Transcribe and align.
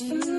Welcome 0.00 0.37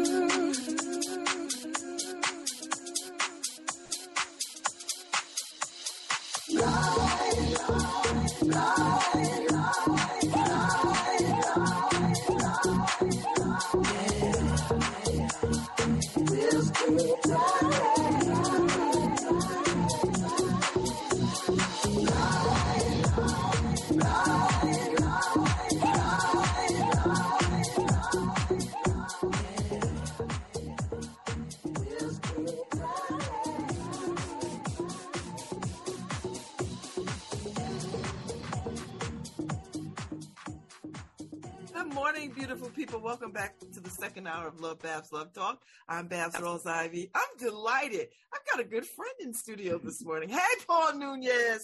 hour 44.30 44.48
of 44.48 44.60
Love 44.60 44.80
Babz 44.80 45.12
Love 45.12 45.34
Talk. 45.34 45.64
I'm 45.88 46.08
Babz 46.08 46.36
Rawls-Ivy. 46.36 47.10
I'm 47.16 47.38
delighted. 47.40 48.10
I've 48.32 48.46
got 48.52 48.60
a 48.60 48.64
good 48.64 48.86
friend 48.86 49.14
in 49.20 49.34
studio 49.34 49.78
this 49.84 50.06
morning. 50.06 50.30
Hey, 50.30 50.38
Paul 50.68 50.94
Nuñez. 50.94 51.62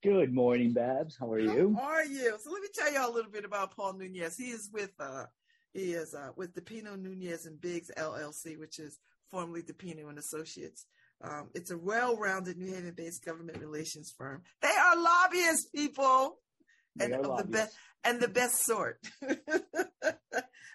Good 0.00 0.32
morning, 0.32 0.72
Babz. 0.72 1.16
How 1.18 1.32
are 1.32 1.40
you? 1.40 1.74
How 1.76 1.82
are 1.82 2.04
you? 2.04 2.36
So 2.40 2.52
let 2.52 2.62
me 2.62 2.68
tell 2.72 2.92
you 2.92 3.04
a 3.04 3.10
little 3.10 3.32
bit 3.32 3.44
about 3.44 3.74
Paul 3.74 3.94
Nuñez. 3.94 4.34
He 4.38 4.50
is 4.50 4.70
with 4.72 4.92
uh, 5.00 5.24
he 5.72 5.92
is 5.92 6.14
uh, 6.14 6.30
with 6.36 6.54
DePino 6.54 6.96
Nuñez 6.96 7.46
and 7.46 7.60
Biggs 7.60 7.90
LLC, 7.98 8.60
which 8.60 8.78
is 8.78 8.98
formerly 9.28 9.62
DePino 9.62 10.08
and 10.08 10.18
Associates. 10.18 10.86
Um, 11.20 11.48
it's 11.54 11.72
a 11.72 11.78
well-rounded 11.78 12.58
New 12.58 12.72
Haven-based 12.72 13.24
government 13.24 13.58
relations 13.58 14.12
firm. 14.16 14.42
They 14.62 14.68
are 14.68 14.96
lobbyists, 14.96 15.68
people, 15.74 16.38
they 16.96 17.06
and 17.06 17.14
of 17.14 17.38
the 17.38 17.44
best 17.44 17.74
and 18.04 18.20
the 18.20 18.28
best 18.28 18.64
sort. 18.64 19.00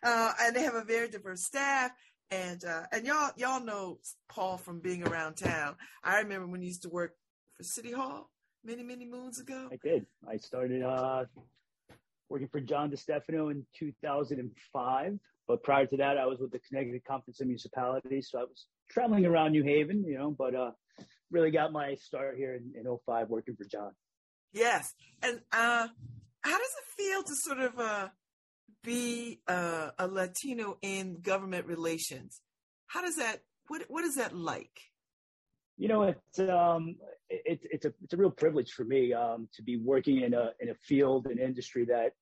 uh, 0.04 0.34
and 0.42 0.56
they 0.56 0.64
have 0.64 0.76
a 0.76 0.84
very 0.84 1.10
diverse 1.10 1.46
staff. 1.46 1.92
And 2.32 2.64
uh, 2.64 2.84
and 2.92 3.08
y'all 3.08 3.32
y'all 3.38 3.64
know 3.64 4.00
Paul 4.30 4.58
from 4.58 4.82
being 4.82 5.08
around 5.08 5.36
town. 5.36 5.76
I 6.04 6.20
remember 6.20 6.46
when 6.48 6.62
he 6.62 6.68
used 6.68 6.84
to 6.84 6.90
work 6.90 7.16
for 7.58 7.64
City 7.64 7.92
Hall 7.92 8.30
many 8.64 8.84
many 8.84 9.06
moons 9.06 9.40
ago. 9.40 9.68
I 9.72 9.78
did. 9.84 10.06
I 10.30 10.38
started 10.38 10.84
uh, 10.84 11.26
working 12.30 12.48
for 12.48 12.60
John 12.60 12.92
DeStefano 12.92 13.52
in 13.52 13.66
2005. 13.80 15.20
But 15.48 15.64
prior 15.64 15.88
to 15.88 15.98
that, 15.98 16.20
I 16.20 16.28
was 16.28 16.38
with 16.40 16.52
the 16.52 16.60
Connecticut 16.60 17.04
Conference 17.06 17.42
of 17.42 17.48
Municipalities. 17.48 18.30
So 18.30 18.40
I 18.40 18.44
was 18.44 18.68
traveling 18.92 19.26
around 19.26 19.52
New 19.52 19.64
Haven, 19.64 20.04
you 20.08 20.16
know, 20.16 20.30
but 20.38 20.54
uh, 20.54 20.72
really 21.32 21.50
got 21.50 21.72
my 21.72 21.96
start 21.96 22.38
here 22.38 22.54
in, 22.54 22.80
in 22.80 22.98
05 23.06 23.30
working 23.30 23.56
for 23.56 23.66
John. 23.66 23.92
Yes. 24.54 24.94
And 25.24 25.42
uh, 25.52 25.88
how 26.42 26.58
does 26.58 26.76
it 26.78 27.02
feel 27.02 27.24
to 27.24 27.34
sort 27.34 27.60
of 27.60 27.80
uh, 27.80 28.08
be 28.84 29.42
uh, 29.48 29.90
a 29.98 30.08
Latino 30.08 30.78
in 30.82 31.22
government 31.22 31.66
relations. 31.66 32.42
How 32.88 33.02
does 33.02 33.18
that? 33.18 33.42
What 33.68 33.84
What 33.88 34.04
is 34.04 34.16
that 34.16 34.36
like? 34.36 34.80
You 35.78 35.88
know, 35.88 36.04
it's 36.04 36.40
um, 36.40 36.96
it's 37.30 37.66
it's 37.72 37.86
a 37.86 37.94
it's 38.04 38.14
a 38.14 38.18
real 38.18 38.32
privilege 38.32 38.72
for 38.72 38.84
me 38.84 39.14
um, 39.14 39.48
to 39.54 39.64
be 39.64 39.78
working 39.78 40.22
in 40.22 40.34
a 40.34 40.52
in 40.60 40.70
a 40.70 40.76
field 40.76 41.28
and 41.28 41.40
industry 41.40 41.86
that, 41.86 42.14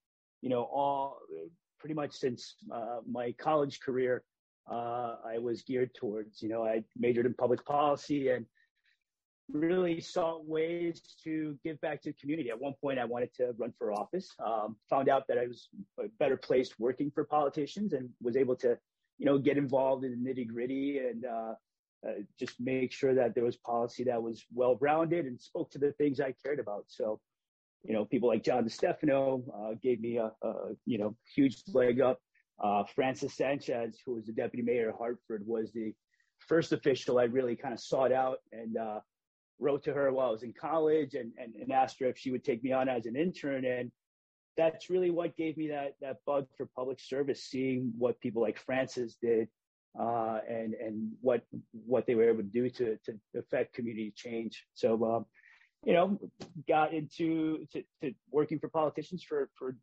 you 0.41 0.50
know, 0.50 0.63
all 0.63 1.17
pretty 1.80 1.95
much 1.95 2.13
since 2.13 2.55
uh, 2.72 3.00
my 3.09 3.31
college 3.33 3.80
career, 3.80 4.23
uh, 4.69 5.16
I 5.25 5.38
was 5.39 5.63
geared 5.63 5.94
towards. 5.95 6.41
You 6.41 6.50
know, 6.50 6.63
I 6.63 6.83
majored 6.97 7.25
in 7.25 7.33
public 7.33 7.66
policy 7.66 8.29
and 8.29 8.45
really 9.52 10.02
sought 10.02 10.46
ways 10.46 11.02
to 11.24 11.58
give 11.63 11.80
back 11.81 12.02
to 12.02 12.09
the 12.09 12.13
community. 12.13 12.50
At 12.50 12.59
one 12.59 12.74
point, 12.81 13.00
I 13.00 13.06
wanted 13.06 13.34
to 13.35 13.53
run 13.58 13.74
for 13.78 13.94
office. 13.94 14.34
Um, 14.46 14.75
found 14.90 15.09
out 15.09 15.28
that 15.28 15.38
I 15.38 15.47
was 15.47 15.69
better 16.19 16.38
placed 16.38 16.80
working 16.80 17.12
for 17.12 17.24
politicians, 17.24 17.94
and 17.94 18.09
was 18.22 18.36
able 18.36 18.56
to, 18.57 18.78
you 19.18 19.25
know, 19.25 19.38
get 19.38 19.57
involved 19.57 20.03
in 20.03 20.24
the 20.24 20.30
nitty 20.30 20.47
gritty 20.47 21.00
and 21.00 21.25
uh, 21.25 21.53
uh, 22.07 22.12
just 22.38 22.59
make 22.59 22.91
sure 22.91 23.16
that 23.16 23.36
there 23.36 23.44
was 23.44 23.57
policy 23.57 24.03
that 24.03 24.22
was 24.22 24.46
well 24.53 24.78
rounded 24.81 25.25
and 25.25 25.40
spoke 25.40 25.72
to 25.72 25.80
the 25.80 25.91
things 25.94 26.19
I 26.19 26.34
cared 26.44 26.59
about. 26.59 26.86
So, 26.88 27.19
you 27.84 27.94
know, 27.94 28.06
people 28.06 28.30
like 28.30 28.44
John 28.44 28.66
DeStefano 28.66 29.44
uh, 29.56 29.75
gave 29.81 30.02
me 30.02 30.18
a, 30.18 30.31
a, 30.41 30.53
you 30.86 30.97
know 30.97 31.16
huge 31.36 31.63
leg 31.74 32.02
up. 32.02 32.19
Uh, 32.62 32.84
Francis 32.96 33.36
Sanchez, 33.36 34.00
who 34.06 34.16
was 34.16 34.25
the 34.25 34.34
deputy 34.34 34.63
mayor 34.63 34.90
of 34.90 34.97
Hartford, 34.97 35.44
was 35.46 35.72
the 35.72 35.94
first 36.40 36.74
official 36.74 37.19
I 37.19 37.24
really 37.24 37.56
kind 37.56 37.74
of 37.74 37.80
sought 37.80 38.12
out 38.12 38.40
and 38.52 38.78
uh, 38.78 39.00
wrote 39.59 39.84
to 39.84 39.94
her 39.94 40.12
while 40.12 40.29
I 40.29 40.31
was 40.31 40.44
in 40.44 40.53
college 40.53 41.13
and, 41.16 41.31
and, 41.38 41.56
and 41.56 41.72
asked 41.72 42.00
her 42.00 42.07
if 42.07 42.18
she 42.18 42.31
would 42.31 42.44
take 42.44 42.63
me 42.63 42.72
on 42.72 42.90
as 42.90 43.06
an 43.06 43.16
intern. 43.16 43.66
And 43.66 43.91
that's 44.56 44.90
really 44.90 45.12
what 45.12 45.35
gave 45.35 45.57
me 45.57 45.68
that, 45.69 45.95
that 46.01 46.18
bug 46.25 46.47
for 46.56 46.68
public 46.75 47.00
service, 47.00 47.44
seeing 47.44 47.94
what 47.97 48.19
people 48.19 48.41
like 48.41 48.59
Francis 48.59 49.16
did 49.22 49.47
uh, 50.00 50.40
and, 50.47 50.73
and 50.73 51.12
what, 51.22 51.41
what 51.72 52.06
they 52.06 52.16
were 52.16 52.29
able 52.29 52.44
to 52.44 52.44
do 52.44 52.69
to, 52.69 52.97
to 53.06 53.19
affect 53.38 53.73
community 53.73 54.13
change. 54.16 54.66
So, 54.73 55.03
um, 55.06 55.25
you 55.85 55.94
know, 55.94 56.19
got 56.68 56.94
into 56.94 57.66
to, 57.72 57.84
to 58.01 58.13
working 58.31 58.59
for 58.59 58.68
politicians 58.68 59.24
for, 59.24 59.50
for 59.57 59.75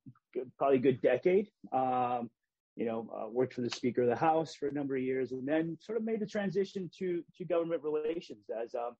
probably 0.58 0.78
a 0.78 0.80
good 0.80 1.00
decade. 1.00 1.48
Um, 1.72 2.30
you 2.76 2.86
know, 2.86 3.08
uh, 3.16 3.28
worked 3.30 3.54
for 3.54 3.60
the 3.60 3.70
Speaker 3.70 4.02
of 4.02 4.08
the 4.08 4.16
House 4.16 4.54
for 4.54 4.66
a 4.66 4.72
number 4.72 4.96
of 4.96 5.02
years, 5.02 5.30
and 5.30 5.46
then 5.46 5.78
sort 5.80 5.96
of 5.96 6.04
made 6.04 6.18
the 6.18 6.26
transition 6.26 6.90
to 6.98 7.22
to 7.38 7.44
government 7.44 7.82
relations 7.84 8.46
as 8.60 8.74
um, 8.74 8.96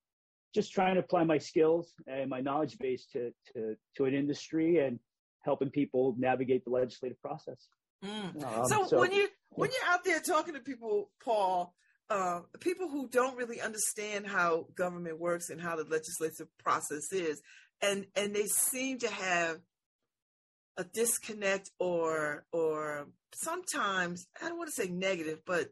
just 0.55 0.71
trying 0.71 0.95
to 0.95 1.01
apply 1.01 1.23
my 1.25 1.37
skills 1.37 1.93
and 2.07 2.29
my 2.29 2.41
knowledge 2.41 2.77
base 2.79 3.05
to 3.13 3.31
to 3.53 3.75
to 3.97 4.05
an 4.05 4.15
industry 4.15 4.79
and 4.79 4.99
helping 5.43 5.69
people 5.69 6.15
navigate 6.17 6.63
the 6.63 6.71
legislative 6.71 7.21
process. 7.21 7.67
Mm. 8.03 8.43
Um, 8.43 8.65
so, 8.65 8.87
so, 8.87 8.99
when 8.99 9.11
you 9.11 9.27
when 9.49 9.69
you're 9.69 9.93
out 9.93 10.03
there 10.03 10.19
talking 10.19 10.55
to 10.55 10.61
people, 10.61 11.11
Paul, 11.23 11.75
uh, 12.09 12.41
people 12.59 12.89
who 12.89 13.07
don't 13.09 13.37
really 13.37 13.61
understand 13.61 14.25
how 14.25 14.67
government 14.75 15.19
works 15.19 15.49
and 15.49 15.61
how 15.61 15.75
the 15.75 15.83
legislative 15.83 16.47
process 16.57 17.11
is, 17.11 17.41
and 17.81 18.05
and 18.15 18.33
they 18.33 18.45
seem 18.45 18.99
to 18.99 19.09
have 19.09 19.57
a 20.77 20.85
disconnect 20.85 21.69
or 21.79 22.45
or 22.51 23.07
sometimes 23.33 24.27
I 24.41 24.47
don't 24.47 24.57
want 24.57 24.69
to 24.73 24.81
say 24.81 24.89
negative, 24.89 25.39
but 25.45 25.67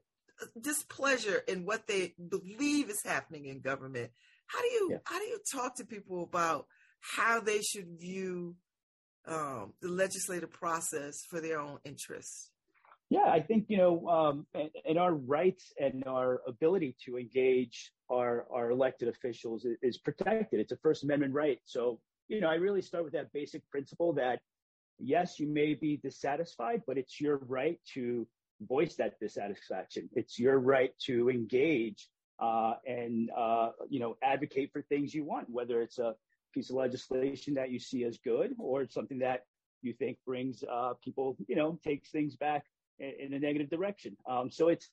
displeasure 0.60 1.42
in 1.48 1.66
what 1.66 1.88
they 1.88 2.14
believe 2.30 2.90
is 2.90 3.02
happening 3.06 3.46
in 3.46 3.62
government 3.62 4.12
how 4.48 4.62
do 4.62 4.68
you 4.68 4.88
yeah. 4.92 4.98
how 5.06 5.20
do 5.20 5.26
you 5.26 5.40
talk 5.52 5.76
to 5.78 5.86
people 5.86 6.24
about 6.24 6.66
how 7.00 7.40
they 7.40 7.62
should 7.62 8.00
view 8.00 8.56
um, 9.28 9.74
the 9.82 9.90
legislative 9.90 10.52
process 10.52 11.16
for 11.30 11.42
their 11.42 11.60
own 11.60 11.80
interests? 11.86 12.52
Yeah, 13.10 13.28
I 13.28 13.42
think 13.42 13.66
you 13.68 13.78
know, 13.78 14.08
um, 14.08 14.48
and, 14.54 14.70
and, 14.88 14.98
our 14.98 15.14
rights 15.14 15.72
and 15.80 16.04
our 16.08 16.42
ability 16.48 16.96
to 17.06 17.18
engage 17.18 17.92
our 18.12 18.48
our 18.52 18.72
elected 18.72 19.08
officials 19.08 19.66
is, 19.66 19.78
is 19.82 19.98
protected. 19.98 20.60
It's 20.60 20.72
a 20.72 20.78
First 20.78 21.04
Amendment 21.04 21.34
right. 21.34 21.60
So 21.66 22.00
you 22.28 22.42
know, 22.42 22.48
I 22.48 22.56
really 22.56 22.82
start 22.82 23.04
with 23.04 23.14
that 23.14 23.32
basic 23.34 23.70
principle 23.70 24.14
that 24.14 24.40
yes, 24.98 25.40
you 25.40 25.48
may 25.48 25.74
be 25.74 25.98
dissatisfied, 25.98 26.82
but 26.88 26.98
it's 26.98 27.20
your 27.20 27.38
right 27.48 27.80
to 27.94 28.28
voice 28.62 28.96
that 28.96 29.20
dissatisfaction. 29.20 30.10
It's 30.14 30.40
your 30.40 30.60
right 30.60 30.92
to 31.06 31.30
engage 31.30 32.08
uh, 32.40 32.76
and 32.86 33.30
uh, 33.38 33.70
you 33.90 34.00
know 34.00 34.18
advocate 34.24 34.72
for 34.72 34.82
things 34.84 35.14
you 35.14 35.24
want, 35.24 35.50
whether 35.50 35.82
it's 35.82 36.00
a 36.00 36.16
piece 36.54 36.70
of 36.70 36.76
legislation 36.76 37.54
that 37.56 37.72
you 37.72 37.80
see 37.80 38.04
as 38.04 38.18
good 38.18 38.54
or 38.60 38.88
something 38.88 39.20
that 39.20 39.46
you 39.82 39.94
think 39.94 40.18
brings 40.26 40.64
uh, 40.72 40.94
people, 41.04 41.36
you 41.48 41.56
know, 41.56 41.78
takes 41.84 42.10
things 42.10 42.36
back 42.36 42.66
in, 43.00 43.14
in 43.20 43.34
a 43.34 43.40
negative 43.40 43.70
direction. 43.70 44.16
Um, 44.30 44.50
so 44.50 44.70
it's 44.70 44.90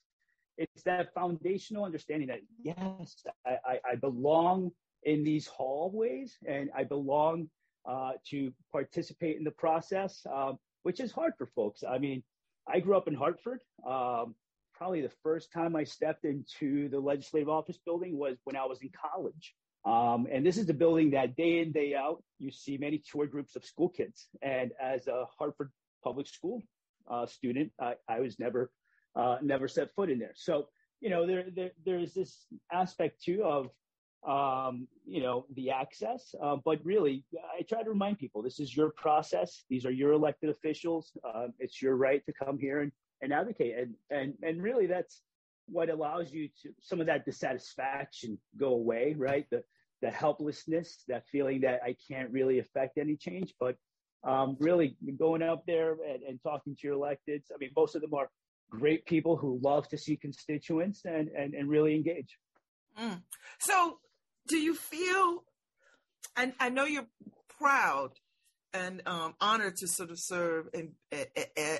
it's 0.59 0.83
that 0.83 1.15
foundational 1.15 1.85
understanding 1.85 2.29
that 2.29 2.41
yes, 2.63 3.25
I, 3.47 3.57
I, 3.65 3.81
I 3.93 3.95
belong 3.97 4.71
in 5.05 5.25
these 5.25 5.47
hallways 5.47 6.37
and 6.47 6.69
I 6.77 6.85
belong 6.85 7.49
uh, 7.89 8.13
to 8.31 8.53
participate 8.71 9.39
in 9.39 9.45
the 9.45 9.53
process, 9.53 10.27
um, 10.33 10.59
which 10.83 11.01
is 11.01 11.13
hard 11.13 11.33
for 11.39 11.47
folks. 11.47 11.83
I 11.89 11.99
mean, 11.99 12.23
I 12.69 12.81
grew 12.81 12.97
up 12.97 13.09
in 13.09 13.15
Hartford. 13.15 13.61
Um, 13.89 14.35
probably 14.81 15.03
the 15.03 15.13
first 15.23 15.53
time 15.53 15.77
I 15.77 15.85
stepped 15.85 16.25
into 16.25 16.89
the 16.89 16.99
legislative 16.99 17.51
office 17.51 17.79
building 17.85 18.17
was 18.17 18.39
when 18.45 18.57
I 18.57 18.65
was 18.65 18.81
in 18.81 18.89
college. 19.13 19.55
Um, 19.85 20.27
and 20.33 20.45
this 20.45 20.57
is 20.57 20.65
the 20.65 20.73
building 20.73 21.11
that 21.11 21.37
day 21.37 21.59
in, 21.59 21.71
day 21.71 21.95
out, 21.95 22.23
you 22.39 22.51
see 22.51 22.79
many 22.79 23.03
tour 23.13 23.27
groups 23.27 23.57
of 23.57 23.65
school 23.65 23.91
kids. 23.91 24.29
And 24.41 24.73
as 24.83 25.07
a 25.07 25.27
Hartford 25.39 25.71
public 26.03 26.27
school 26.29 26.63
uh, 27.11 27.27
student, 27.27 27.73
I, 27.79 27.95
I, 28.09 28.21
was 28.21 28.39
never, 28.39 28.71
uh, 29.15 29.37
never 29.43 29.69
set 29.69 29.95
foot 29.95 30.09
in 30.09 30.19
there. 30.19 30.33
So, 30.35 30.69
you 31.03 31.11
know, 31.11 31.27
there, 31.27 31.45
there 31.55 31.71
there's 31.85 32.15
this 32.15 32.47
aspect 32.73 33.23
too 33.23 33.45
of, 33.45 33.69
um, 34.27 34.89
you 35.07 35.23
know, 35.23 35.45
the 35.57 35.73
access. 35.73 36.35
Uh, 36.43 36.57
but 36.65 36.79
really, 36.85 37.27
I 37.59 37.63
try 37.69 37.83
to 37.83 37.91
remind 37.91 38.19
people 38.19 38.41
this 38.43 38.61
is 38.61 38.75
your 38.75 38.93
process. 38.97 39.63
These 39.69 39.85
are 39.85 39.91
your 39.91 40.13
elected 40.13 40.49
officials. 40.49 41.13
Uh, 41.23 41.49
it's 41.59 41.83
your 41.83 41.97
right 41.97 42.25
to 42.25 42.33
come 42.33 42.59
here 42.59 42.81
and 42.81 42.93
and 43.23 43.33
advocate. 43.33 43.75
And 43.79 43.95
and 44.11 44.35
and 44.43 44.63
really, 44.63 44.87
that's 44.87 45.23
what 45.67 45.89
allows 45.89 46.33
you 46.33 46.49
to 46.63 46.71
some 46.81 47.01
of 47.01 47.07
that 47.07 47.25
dissatisfaction 47.25 48.39
go 48.59 48.69
away, 48.69 49.15
right? 49.17 49.47
The 49.51 49.63
the 50.03 50.11
helplessness, 50.11 51.05
that 51.09 51.25
feeling 51.31 51.61
that 51.61 51.81
I 51.85 51.95
can't 52.11 52.31
really 52.31 52.59
affect 52.59 52.97
any 52.97 53.17
change, 53.17 53.55
but 53.61 53.77
um, 54.25 54.57
really 54.59 54.97
going 55.19 55.43
out 55.43 55.67
there 55.67 55.93
and, 55.93 56.23
and 56.23 56.43
talking 56.43 56.75
to 56.77 56.87
your 56.87 56.97
electeds. 56.97 57.45
I 57.53 57.59
mean, 57.59 57.71
most 57.77 57.95
of 57.95 58.03
them 58.03 58.15
are 58.15 58.31
great 58.71 59.05
people 59.05 59.37
who 59.37 59.59
love 59.63 59.89
to 59.89 59.99
see 59.99 60.17
constituents 60.17 61.03
and 61.05 61.29
and, 61.29 61.55
and 61.55 61.69
really 61.69 61.95
engage. 61.95 62.39
Mm. 62.99 63.23
So, 63.61 63.99
do 64.49 64.57
you 64.57 64.75
feel? 64.75 65.45
And 66.37 66.53
I 66.61 66.69
know 66.69 66.85
you're 66.85 67.09
proud 67.59 68.11
and 68.73 69.03
um, 69.07 69.35
honored 69.41 69.77
to 69.77 69.89
sort 69.89 70.11
of 70.11 70.19
serve 70.19 70.69
in, 70.73 70.93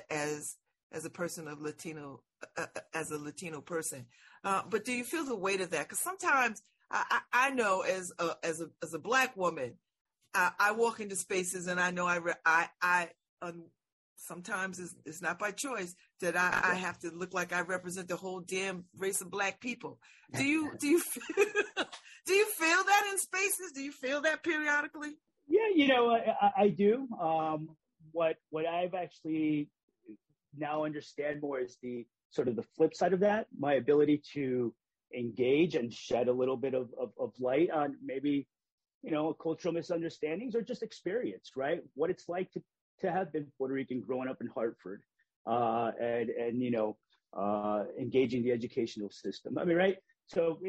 as 0.09 0.57
as 0.91 1.05
a 1.05 1.09
person 1.09 1.47
of 1.47 1.61
Latino 1.61 2.21
uh, 2.57 2.65
uh, 2.75 2.79
as 2.93 3.11
a 3.11 3.17
Latino 3.17 3.61
person. 3.61 4.05
Uh, 4.43 4.61
but 4.69 4.85
do 4.85 4.91
you 4.91 5.03
feel 5.03 5.25
the 5.25 5.35
weight 5.35 5.61
of 5.61 5.69
that? 5.71 5.87
Because 5.87 5.99
sometimes 5.99 6.61
I, 6.89 7.21
I, 7.31 7.49
know 7.51 7.81
as 7.81 8.11
a, 8.19 8.31
as 8.43 8.61
a 8.61 8.67
as 8.83 8.93
a 8.93 8.99
black 8.99 9.37
woman, 9.37 9.75
I, 10.33 10.51
I 10.59 10.71
walk 10.73 10.99
into 10.99 11.15
spaces 11.15 11.67
and 11.67 11.79
I 11.79 11.91
know 11.91 12.05
I 12.05 12.17
re, 12.17 12.33
I 12.45 12.67
I 12.81 13.09
sometimes 14.15 14.79
it's, 14.79 14.95
it's, 15.05 15.21
not 15.21 15.39
by 15.39 15.51
choice 15.51 15.95
that 16.19 16.35
I, 16.35 16.71
I, 16.71 16.75
have 16.75 16.99
to 16.99 17.09
look 17.09 17.33
like 17.33 17.53
I 17.53 17.61
represent 17.61 18.07
the 18.07 18.15
whole 18.15 18.39
damn 18.39 18.85
race 18.97 19.21
of 19.21 19.31
black 19.31 19.59
people. 19.59 19.99
Do 20.33 20.43
you 20.45 20.71
do 20.79 20.87
you 20.87 20.99
feel, 20.99 21.45
do 22.25 22.33
you 22.33 22.45
feel 22.45 22.83
that 22.83 23.09
in 23.11 23.17
spaces? 23.17 23.71
Do 23.73 23.81
you 23.81 23.91
feel 23.91 24.21
that 24.21 24.43
periodically? 24.43 25.15
Yeah, 25.47 25.69
you 25.75 25.87
know, 25.87 26.11
I, 26.11 26.51
I 26.63 26.67
do. 26.69 27.07
Um, 27.19 27.69
what 28.11 28.35
what 28.49 28.65
I've 28.65 28.93
actually 28.93 29.69
now 30.57 30.85
understand 30.85 31.41
more 31.41 31.59
is 31.59 31.77
the 31.81 32.05
sort 32.29 32.47
of 32.47 32.55
the 32.55 32.63
flip 32.75 32.95
side 32.95 33.13
of 33.13 33.19
that, 33.21 33.47
my 33.57 33.73
ability 33.73 34.21
to 34.33 34.73
engage 35.13 35.75
and 35.75 35.91
shed 35.91 36.27
a 36.27 36.33
little 36.33 36.57
bit 36.57 36.73
of, 36.73 36.89
of, 36.99 37.11
of 37.19 37.33
light 37.39 37.69
on 37.71 37.95
maybe, 38.03 38.47
you 39.03 39.11
know, 39.11 39.33
cultural 39.33 39.73
misunderstandings 39.73 40.55
or 40.55 40.61
just 40.61 40.83
experience, 40.83 41.51
right? 41.55 41.81
What 41.95 42.09
it's 42.09 42.29
like 42.29 42.51
to, 42.51 42.61
to 43.01 43.11
have 43.11 43.33
been 43.33 43.47
Puerto 43.57 43.73
Rican 43.73 44.01
growing 44.01 44.29
up 44.29 44.37
in 44.41 44.47
Hartford 44.47 45.03
uh, 45.45 45.91
and, 45.99 46.29
and, 46.29 46.61
you 46.61 46.71
know, 46.71 46.97
uh, 47.37 47.83
engaging 47.99 48.43
the 48.43 48.51
educational 48.51 49.09
system. 49.09 49.57
I 49.57 49.65
mean, 49.65 49.77
right? 49.77 49.97
So, 50.27 50.59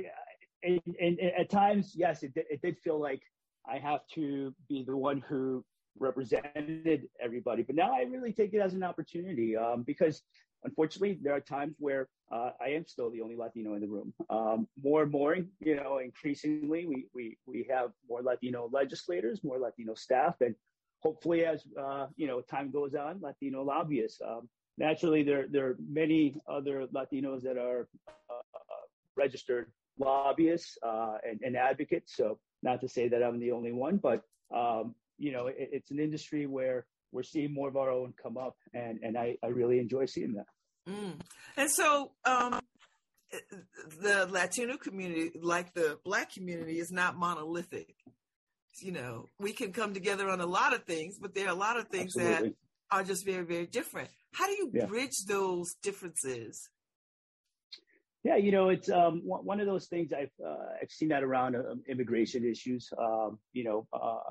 and, 0.63 0.81
and, 1.01 1.19
and 1.19 1.33
at 1.39 1.51
times, 1.51 1.93
yes, 1.95 2.23
it, 2.23 2.33
it 2.35 2.61
did 2.63 2.79
feel 2.79 3.01
like 3.01 3.23
I 3.69 3.79
have 3.79 4.01
to 4.15 4.53
be 4.69 4.85
the 4.85 4.97
one 4.97 5.23
who 5.29 5.65
represented 5.99 7.09
everybody. 7.21 7.63
But 7.63 7.77
now 7.77 7.93
I 7.95 8.03
really 8.03 8.33
take 8.33 8.55
it 8.55 8.59
as 8.59 8.75
an 8.75 8.83
opportunity 8.83 9.57
um, 9.57 9.83
because 9.83 10.23
unfortunately 10.65 11.19
there 11.23 11.35
are 11.35 11.41
times 11.41 11.75
where 11.79 12.09
uh, 12.33 12.51
I 12.61 12.69
am 12.71 12.87
still 12.87 13.11
the 13.11 13.21
only 13.21 13.37
Latino 13.37 13.75
in 13.75 13.81
the 13.81 13.89
room. 13.89 14.13
Um, 14.31 14.67
more 14.83 15.03
and 15.03 15.13
more, 15.13 15.37
you 15.61 15.77
know, 15.77 15.99
increasingly 15.99 16.87
we, 16.87 17.07
we, 17.15 17.37
we 17.47 17.67
have 17.71 17.91
more 18.09 18.23
Latino 18.23 18.69
legislators, 18.73 19.45
more 19.45 19.59
Latino 19.59 19.95
staff, 19.95 20.37
and 20.41 20.55
hopefully 21.01 21.45
as, 21.45 21.65
uh, 21.79 22.07
you 22.17 22.27
know, 22.27 22.41
time 22.41 22.71
goes 22.71 22.95
on, 22.95 23.21
Latino 23.21 23.63
lobbyists. 23.63 24.21
Um, 24.27 24.49
naturally, 24.79 25.23
there, 25.23 25.47
there 25.51 25.67
are 25.67 25.77
many 25.91 26.37
other 26.49 26.87
Latinos 26.87 27.43
that 27.43 27.59
are 27.59 27.89
uh, 28.09 28.35
registered 29.17 29.67
lobbyists 29.99 30.79
uh, 30.83 31.19
and, 31.29 31.41
and 31.43 31.57
advocates. 31.57 32.17
So 32.17 32.39
not 32.63 32.81
to 32.81 32.89
say 32.89 33.09
that 33.09 33.23
I'm 33.23 33.41
the 33.41 33.53
only 33.53 33.73
one, 33.73 33.99
but 33.99 34.23
um, 34.55 34.95
you 35.23 35.31
know, 35.31 35.47
it, 35.47 35.57
it's 35.59 35.91
an 35.93 36.01
industry 36.01 36.47
where 36.47 36.85
we're 37.13 37.23
seeing 37.23 37.55
more 37.55 37.69
of 37.69 37.77
our 37.77 37.91
own 37.91 38.13
come 38.21 38.37
up, 38.37 38.57
and 38.75 38.99
and 39.03 39.17
I, 39.17 39.37
I 39.43 39.49
really 39.49 39.79
enjoy 39.79 40.07
seeing 40.07 40.35
that. 40.35 40.47
Mm. 40.89 41.21
And 41.57 41.71
so, 41.71 42.11
um, 42.25 42.59
the 44.01 44.27
Latino 44.31 44.77
community, 44.77 45.31
like 45.41 45.73
the 45.75 45.99
Black 46.05 46.33
community, 46.33 46.81
is 46.81 46.91
not 46.91 47.17
monolithic. 47.17 47.95
You 48.81 48.93
know, 48.93 49.29
we 49.39 49.53
can 49.53 49.73
come 49.73 49.95
together 49.95 50.29
on 50.29 50.41
a 50.41 50.47
lot 50.47 50.75
of 50.75 50.85
things, 50.85 51.19
but 51.21 51.35
there 51.35 51.47
are 51.47 51.53
a 51.53 51.59
lot 51.59 51.79
of 51.79 51.89
things 51.89 52.17
Absolutely. 52.17 52.49
that 52.49 52.57
are 52.91 53.05
just 53.05 53.25
very, 53.25 53.45
very 53.45 53.67
different. 53.67 54.09
How 54.33 54.47
do 54.47 54.53
you 54.53 54.71
yeah. 54.73 54.87
bridge 54.87 55.25
those 55.29 55.75
differences? 55.83 56.69
Yeah, 58.25 58.37
you 58.37 58.51
know, 58.51 58.71
it's 58.71 58.89
um, 58.89 59.21
one 59.25 59.61
of 59.61 59.67
those 59.67 59.87
things 59.87 60.13
I've 60.13 60.31
uh, 60.45 60.81
I've 60.81 60.91
seen 60.91 61.09
that 61.09 61.23
around 61.23 61.55
uh, 61.57 61.75
immigration 61.89 62.45
issues. 62.45 62.89
Um, 62.97 63.39
you 63.53 63.65
know, 63.65 63.87
uh, 63.93 64.31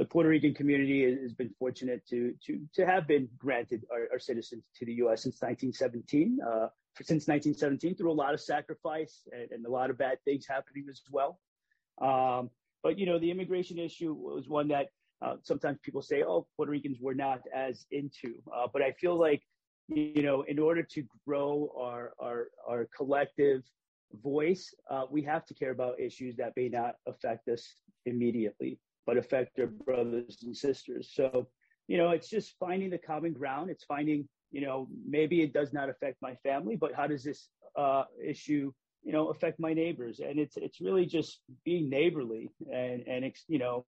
the 0.00 0.06
Puerto 0.06 0.30
Rican 0.30 0.54
community 0.54 1.14
has 1.20 1.34
been 1.34 1.50
fortunate 1.58 2.00
to 2.08 2.34
to 2.46 2.58
to 2.74 2.86
have 2.86 3.06
been 3.06 3.28
granted 3.36 3.84
our, 3.92 4.08
our 4.12 4.18
citizens 4.18 4.64
to 4.76 4.86
the 4.86 4.94
U.S. 5.04 5.22
since 5.22 5.42
1917. 5.42 6.38
Uh, 6.42 6.68
since 7.02 7.28
1917, 7.28 7.96
through 7.96 8.10
a 8.10 8.12
lot 8.12 8.34
of 8.34 8.40
sacrifice 8.40 9.20
and, 9.30 9.52
and, 9.52 9.64
a 9.64 9.70
lot 9.70 9.90
of 9.90 9.96
bad 9.96 10.18
things 10.24 10.44
happening 10.48 10.86
as 10.90 11.00
well. 11.10 11.38
Um, 12.02 12.50
but 12.82 12.98
you 12.98 13.06
know, 13.06 13.18
the 13.18 13.30
immigration 13.30 13.78
issue 13.78 14.12
was 14.12 14.48
one 14.48 14.68
that 14.68 14.86
uh, 15.20 15.34
sometimes 15.42 15.78
people 15.82 16.00
say, 16.00 16.22
"Oh, 16.26 16.46
Puerto 16.56 16.72
Ricans 16.72 16.96
were 16.98 17.14
not 17.14 17.40
as 17.54 17.84
into." 17.90 18.36
Uh, 18.50 18.68
but 18.72 18.80
I 18.80 18.92
feel 18.92 19.20
like 19.20 19.42
you 19.88 20.22
know, 20.22 20.42
in 20.48 20.58
order 20.58 20.82
to 20.82 21.04
grow 21.26 21.70
our 21.78 22.14
our 22.18 22.46
our 22.66 22.88
collective 22.96 23.64
voice, 24.22 24.74
uh, 24.90 25.02
we 25.10 25.20
have 25.24 25.44
to 25.44 25.52
care 25.52 25.72
about 25.72 26.00
issues 26.00 26.36
that 26.36 26.54
may 26.56 26.70
not 26.70 26.94
affect 27.06 27.48
us 27.48 27.76
immediately 28.06 28.78
but 29.06 29.16
affect 29.16 29.56
their 29.56 29.66
brothers 29.66 30.38
and 30.42 30.56
sisters. 30.56 31.10
So, 31.14 31.48
you 31.88 31.98
know, 31.98 32.10
it's 32.10 32.28
just 32.28 32.54
finding 32.58 32.90
the 32.90 32.98
common 32.98 33.32
ground. 33.32 33.70
It's 33.70 33.84
finding, 33.84 34.28
you 34.50 34.60
know, 34.60 34.88
maybe 35.06 35.42
it 35.42 35.52
does 35.52 35.72
not 35.72 35.88
affect 35.88 36.16
my 36.22 36.34
family, 36.42 36.76
but 36.76 36.94
how 36.94 37.06
does 37.06 37.24
this 37.24 37.48
uh, 37.76 38.04
issue, 38.24 38.72
you 39.02 39.12
know, 39.12 39.28
affect 39.28 39.58
my 39.58 39.72
neighbors? 39.74 40.20
And 40.20 40.38
it's 40.38 40.56
it's 40.56 40.80
really 40.80 41.06
just 41.06 41.40
being 41.64 41.88
neighborly 41.88 42.50
and 42.72 43.02
and 43.08 43.32
you 43.48 43.58
know, 43.58 43.84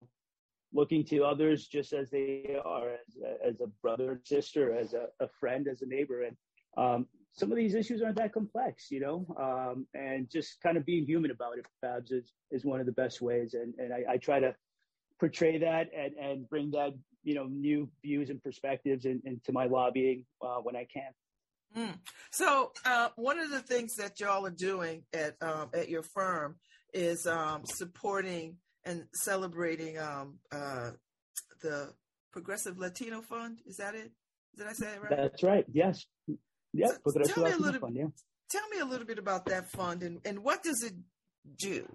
looking 0.73 1.05
to 1.05 1.25
others 1.25 1.67
just 1.67 1.93
as 1.93 2.11
they 2.11 2.57
are, 2.65 2.91
as 2.91 3.51
as 3.51 3.61
a 3.61 3.67
brother 3.83 4.13
and 4.13 4.21
sister, 4.25 4.75
as 4.75 4.95
a, 4.95 5.07
a 5.21 5.29
friend, 5.41 5.69
as 5.69 5.83
a 5.83 5.87
neighbor, 5.87 6.23
and 6.23 6.37
um, 6.77 7.07
some 7.35 7.51
of 7.51 7.57
these 7.57 7.75
issues 7.75 8.03
aren't 8.03 8.17
that 8.17 8.33
complex, 8.33 8.91
you 8.91 9.01
know, 9.01 9.27
um, 9.41 9.87
and 9.95 10.31
just 10.31 10.61
kind 10.63 10.77
of 10.77 10.85
being 10.85 11.07
human 11.07 11.31
about 11.31 11.59
it, 11.59 11.67
Babz, 11.81 12.13
is, 12.13 12.33
is 12.51 12.65
one 12.65 12.81
of 12.81 12.87
the 12.87 12.93
best 12.93 13.23
ways. 13.23 13.55
And, 13.55 13.75
and 13.79 13.93
I, 13.93 14.13
I 14.13 14.17
try 14.19 14.39
to 14.39 14.55
portray 15.23 15.57
that 15.57 15.87
and, 15.97 16.15
and 16.15 16.51
bring 16.51 16.73
that 16.73 16.93
you 17.23 17.37
know 17.37 17.47
new 17.47 17.89
views 18.05 18.29
and 18.29 18.43
perspectives 18.43 19.05
in, 19.05 19.23
into 19.25 19.53
my 19.53 19.67
lobbying 19.67 20.25
uh, 20.45 20.57
when 20.57 20.75
I 20.75 20.85
can. 20.93 21.13
Mm. 21.77 21.99
So 22.33 22.73
uh, 22.85 23.11
one 23.15 23.39
of 23.39 23.51
the 23.51 23.61
things 23.61 23.95
that 23.99 24.19
y'all 24.19 24.45
are 24.45 24.51
doing 24.51 25.05
at 25.15 25.37
um, 25.41 25.71
at 25.73 25.89
your 25.89 26.03
firm 26.03 26.57
is 26.93 27.25
um, 27.29 27.63
supporting 27.65 28.57
and 28.85 29.05
celebrating 29.15 29.97
um, 29.97 30.41
uh, 30.51 30.91
the 31.63 31.93
Progressive 32.33 32.77
Latino 32.79 33.23
Fund. 33.23 33.61
Is 33.65 33.77
that 33.77 33.95
it? 33.95 34.11
Did 34.59 34.67
I 34.67 34.73
say 34.73 34.89
it 34.89 35.03
right? 35.03 35.17
That's 35.17 35.43
right. 35.45 35.65
Yes. 35.73 36.05
Yes. 36.73 36.99
So 37.07 37.21
tell 37.23 37.45
me 37.45 37.53
a 37.53 37.57
little. 37.57 37.81
Fund, 37.81 37.95
yeah. 37.97 38.07
Tell 38.51 38.69
me 38.71 38.81
a 38.81 38.85
little 38.85 39.07
bit 39.07 39.19
about 39.19 39.47
that 39.47 39.71
fund 39.71 40.03
and, 40.03 40.19
and 40.27 40.41
what 40.41 40.63
does 40.63 40.83
it 40.83 40.95
do? 41.59 41.87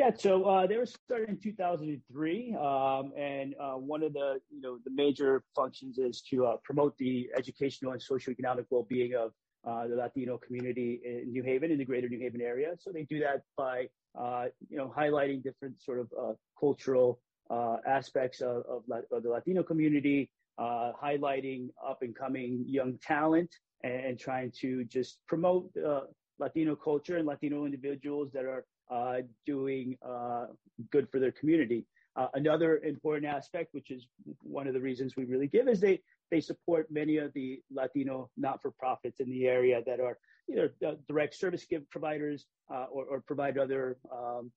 Yeah, 0.00 0.12
so 0.16 0.44
uh, 0.44 0.66
they 0.66 0.78
were 0.78 0.86
started 0.86 1.28
in 1.28 1.36
2003, 1.36 2.54
um, 2.58 3.12
and 3.18 3.54
uh, 3.60 3.74
one 3.74 4.02
of 4.02 4.14
the 4.14 4.40
you 4.50 4.62
know 4.62 4.78
the 4.82 4.90
major 4.90 5.42
functions 5.54 5.98
is 5.98 6.22
to 6.30 6.46
uh, 6.46 6.56
promote 6.64 6.96
the 6.96 7.28
educational 7.36 7.92
and 7.92 8.00
socioeconomic 8.00 8.64
well-being 8.70 9.12
of 9.14 9.32
uh, 9.68 9.88
the 9.88 9.96
Latino 9.96 10.38
community 10.38 11.02
in 11.04 11.30
New 11.30 11.42
Haven, 11.42 11.70
in 11.70 11.76
the 11.76 11.84
greater 11.84 12.08
New 12.08 12.18
Haven 12.18 12.40
area. 12.40 12.68
So 12.78 12.92
they 12.92 13.02
do 13.10 13.20
that 13.20 13.42
by 13.58 13.90
uh, 14.18 14.46
you 14.70 14.78
know 14.78 14.90
highlighting 14.96 15.42
different 15.42 15.78
sort 15.82 15.98
of 15.98 16.08
uh, 16.18 16.32
cultural 16.58 17.20
aspects 17.86 18.40
of, 18.40 18.64
of, 18.74 18.84
of, 19.12 19.22
the 19.22 19.28
Latino 19.28 19.62
community, 19.62 20.30
highlighting 20.58 21.68
up 21.86 21.98
and 22.00 22.16
coming 22.16 22.64
young 22.66 22.96
talent, 23.06 23.50
and, 23.84 24.00
and, 24.06 24.18
trying 24.18 24.50
to 24.62 24.82
just 24.84 25.18
promote 25.28 25.70
Latino 26.38 26.74
culture 26.74 27.18
and 27.18 27.26
Latino 27.26 27.66
individuals 27.66 28.30
that 28.32 28.46
are 28.46 28.64
uh, 28.90 29.18
doing 29.46 29.96
uh, 30.06 30.46
good 30.90 31.08
for 31.10 31.18
their 31.18 31.32
community. 31.32 31.86
Uh, 32.16 32.26
another 32.34 32.78
important 32.78 33.26
aspect, 33.26 33.68
which 33.72 33.90
is 33.90 34.06
one 34.42 34.66
of 34.66 34.74
the 34.74 34.80
reasons 34.80 35.14
we 35.16 35.24
really 35.24 35.46
give, 35.46 35.68
is 35.68 35.80
they 35.80 36.00
they 36.30 36.40
support 36.40 36.86
many 36.90 37.16
of 37.16 37.32
the 37.32 37.60
Latino 37.72 38.30
not-for-profits 38.36 39.18
in 39.20 39.28
the 39.30 39.46
area 39.46 39.82
that 39.84 39.98
are 40.00 40.16
either 40.48 40.72
direct 41.08 41.34
service 41.34 41.66
give 41.68 41.88
providers 41.90 42.46
or, 42.68 43.04
or, 43.04 43.20
provide 43.20 43.58
other 43.58 43.98
um, 44.12 44.50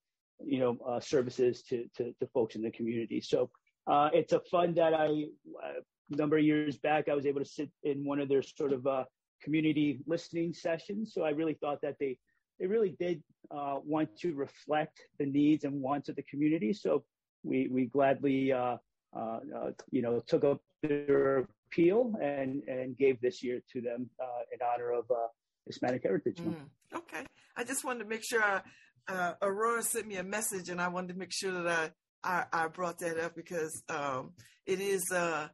you 0.46 0.60
know 0.60 0.78
uh, 0.88 1.00
services 1.00 1.64
to, 1.64 1.86
to, 1.96 2.14
to 2.20 2.28
folks 2.34 2.56
in 2.56 2.62
the 2.62 2.72
community. 2.72 3.22
So 3.22 3.50
uh, 3.88 4.10
it's 4.14 4.34
a 4.34 4.40
fund 4.52 4.76
that 4.76 4.94
I 4.94 5.08
a 5.08 6.16
number 6.16 6.38
of 6.38 6.44
years 6.44 6.78
back 6.78 7.10
I 7.10 7.16
was 7.16 7.26
able 7.26 7.40
to 7.40 7.46
sit 7.46 7.70
in 7.84 8.06
one 8.06 8.20
of 8.20 8.30
their 8.30 8.42
sort 8.42 8.74
of 8.74 8.86
uh, 8.86 9.04
community 9.42 10.00
listening 10.06 10.54
sessions. 10.54 11.14
So 11.14 11.24
I 11.24 11.30
really 11.30 11.56
thought 11.56 11.80
that 11.82 11.96
they 12.00 12.18
they 12.60 12.68
really 12.68 12.96
did 13.00 13.22
uh, 13.52 13.78
want 13.86 14.16
to 14.20 14.34
reflect 14.34 15.00
the 15.20 15.26
needs 15.26 15.64
and 15.64 15.82
wants 15.82 16.10
of 16.10 16.16
the 16.16 16.24
community. 16.24 16.74
So 16.74 17.04
we 17.44 17.68
we 17.70 17.86
gladly 17.86 18.52
uh, 18.52 18.78
uh, 19.16 19.40
uh 19.56 19.72
you 19.92 20.02
know 20.02 20.22
took 20.28 20.44
up 20.44 20.62
their 20.82 21.48
appeal 21.68 22.14
and 22.22 22.64
and 22.68 22.98
gave 22.98 23.20
this 23.22 23.44
year 23.44 23.62
to 23.74 23.82
them 23.82 24.10
uh, 24.22 24.44
in 24.52 24.60
honor 24.62 24.92
of 24.92 25.10
uh, 25.12 25.28
Hispanic 25.66 26.04
Heritage 26.04 26.40
Month. 26.40 26.58
Mm, 26.58 26.98
okay, 27.00 27.26
I 27.56 27.64
just 27.64 27.84
wanted 27.84 28.04
to 28.04 28.10
make 28.10 28.24
sure. 28.24 28.44
I, 28.44 28.62
uh, 29.06 29.34
Aurora 29.42 29.84
sent 29.84 30.08
me 30.08 30.16
a 30.16 30.24
message, 30.24 30.70
and 30.70 30.80
I 30.80 30.88
wanted 30.88 31.10
to 31.10 31.20
make 31.20 31.34
sure 31.34 31.52
that 31.52 31.68
I 31.68 31.90
I, 32.24 32.46
I 32.54 32.68
brought 32.68 33.00
that 33.00 33.20
up 33.20 33.36
because 33.36 33.84
um, 33.90 34.32
it 34.66 34.80
is 34.80 35.04
uh, 35.12 35.48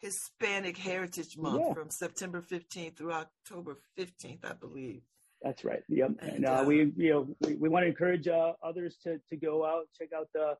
Hispanic 0.00 0.76
Heritage 0.76 1.36
Month 1.36 1.62
yeah. 1.66 1.74
from 1.74 1.90
September 1.90 2.42
15th 2.42 2.96
through 2.96 3.12
October 3.12 3.78
15th, 3.98 4.44
I 4.44 4.52
believe. 4.52 5.02
That's 5.42 5.64
right. 5.64 5.82
Yep. 5.88 6.10
And, 6.20 6.32
and 6.32 6.46
uh, 6.46 6.64
we, 6.66 6.92
you 6.96 7.10
know, 7.10 7.28
we, 7.40 7.54
we 7.54 7.68
want 7.68 7.84
to 7.84 7.88
encourage 7.88 8.28
uh, 8.28 8.52
others 8.62 8.96
to, 9.04 9.20
to 9.30 9.36
go 9.36 9.64
out, 9.64 9.84
check 9.98 10.10
out 10.14 10.28
the, 10.34 10.50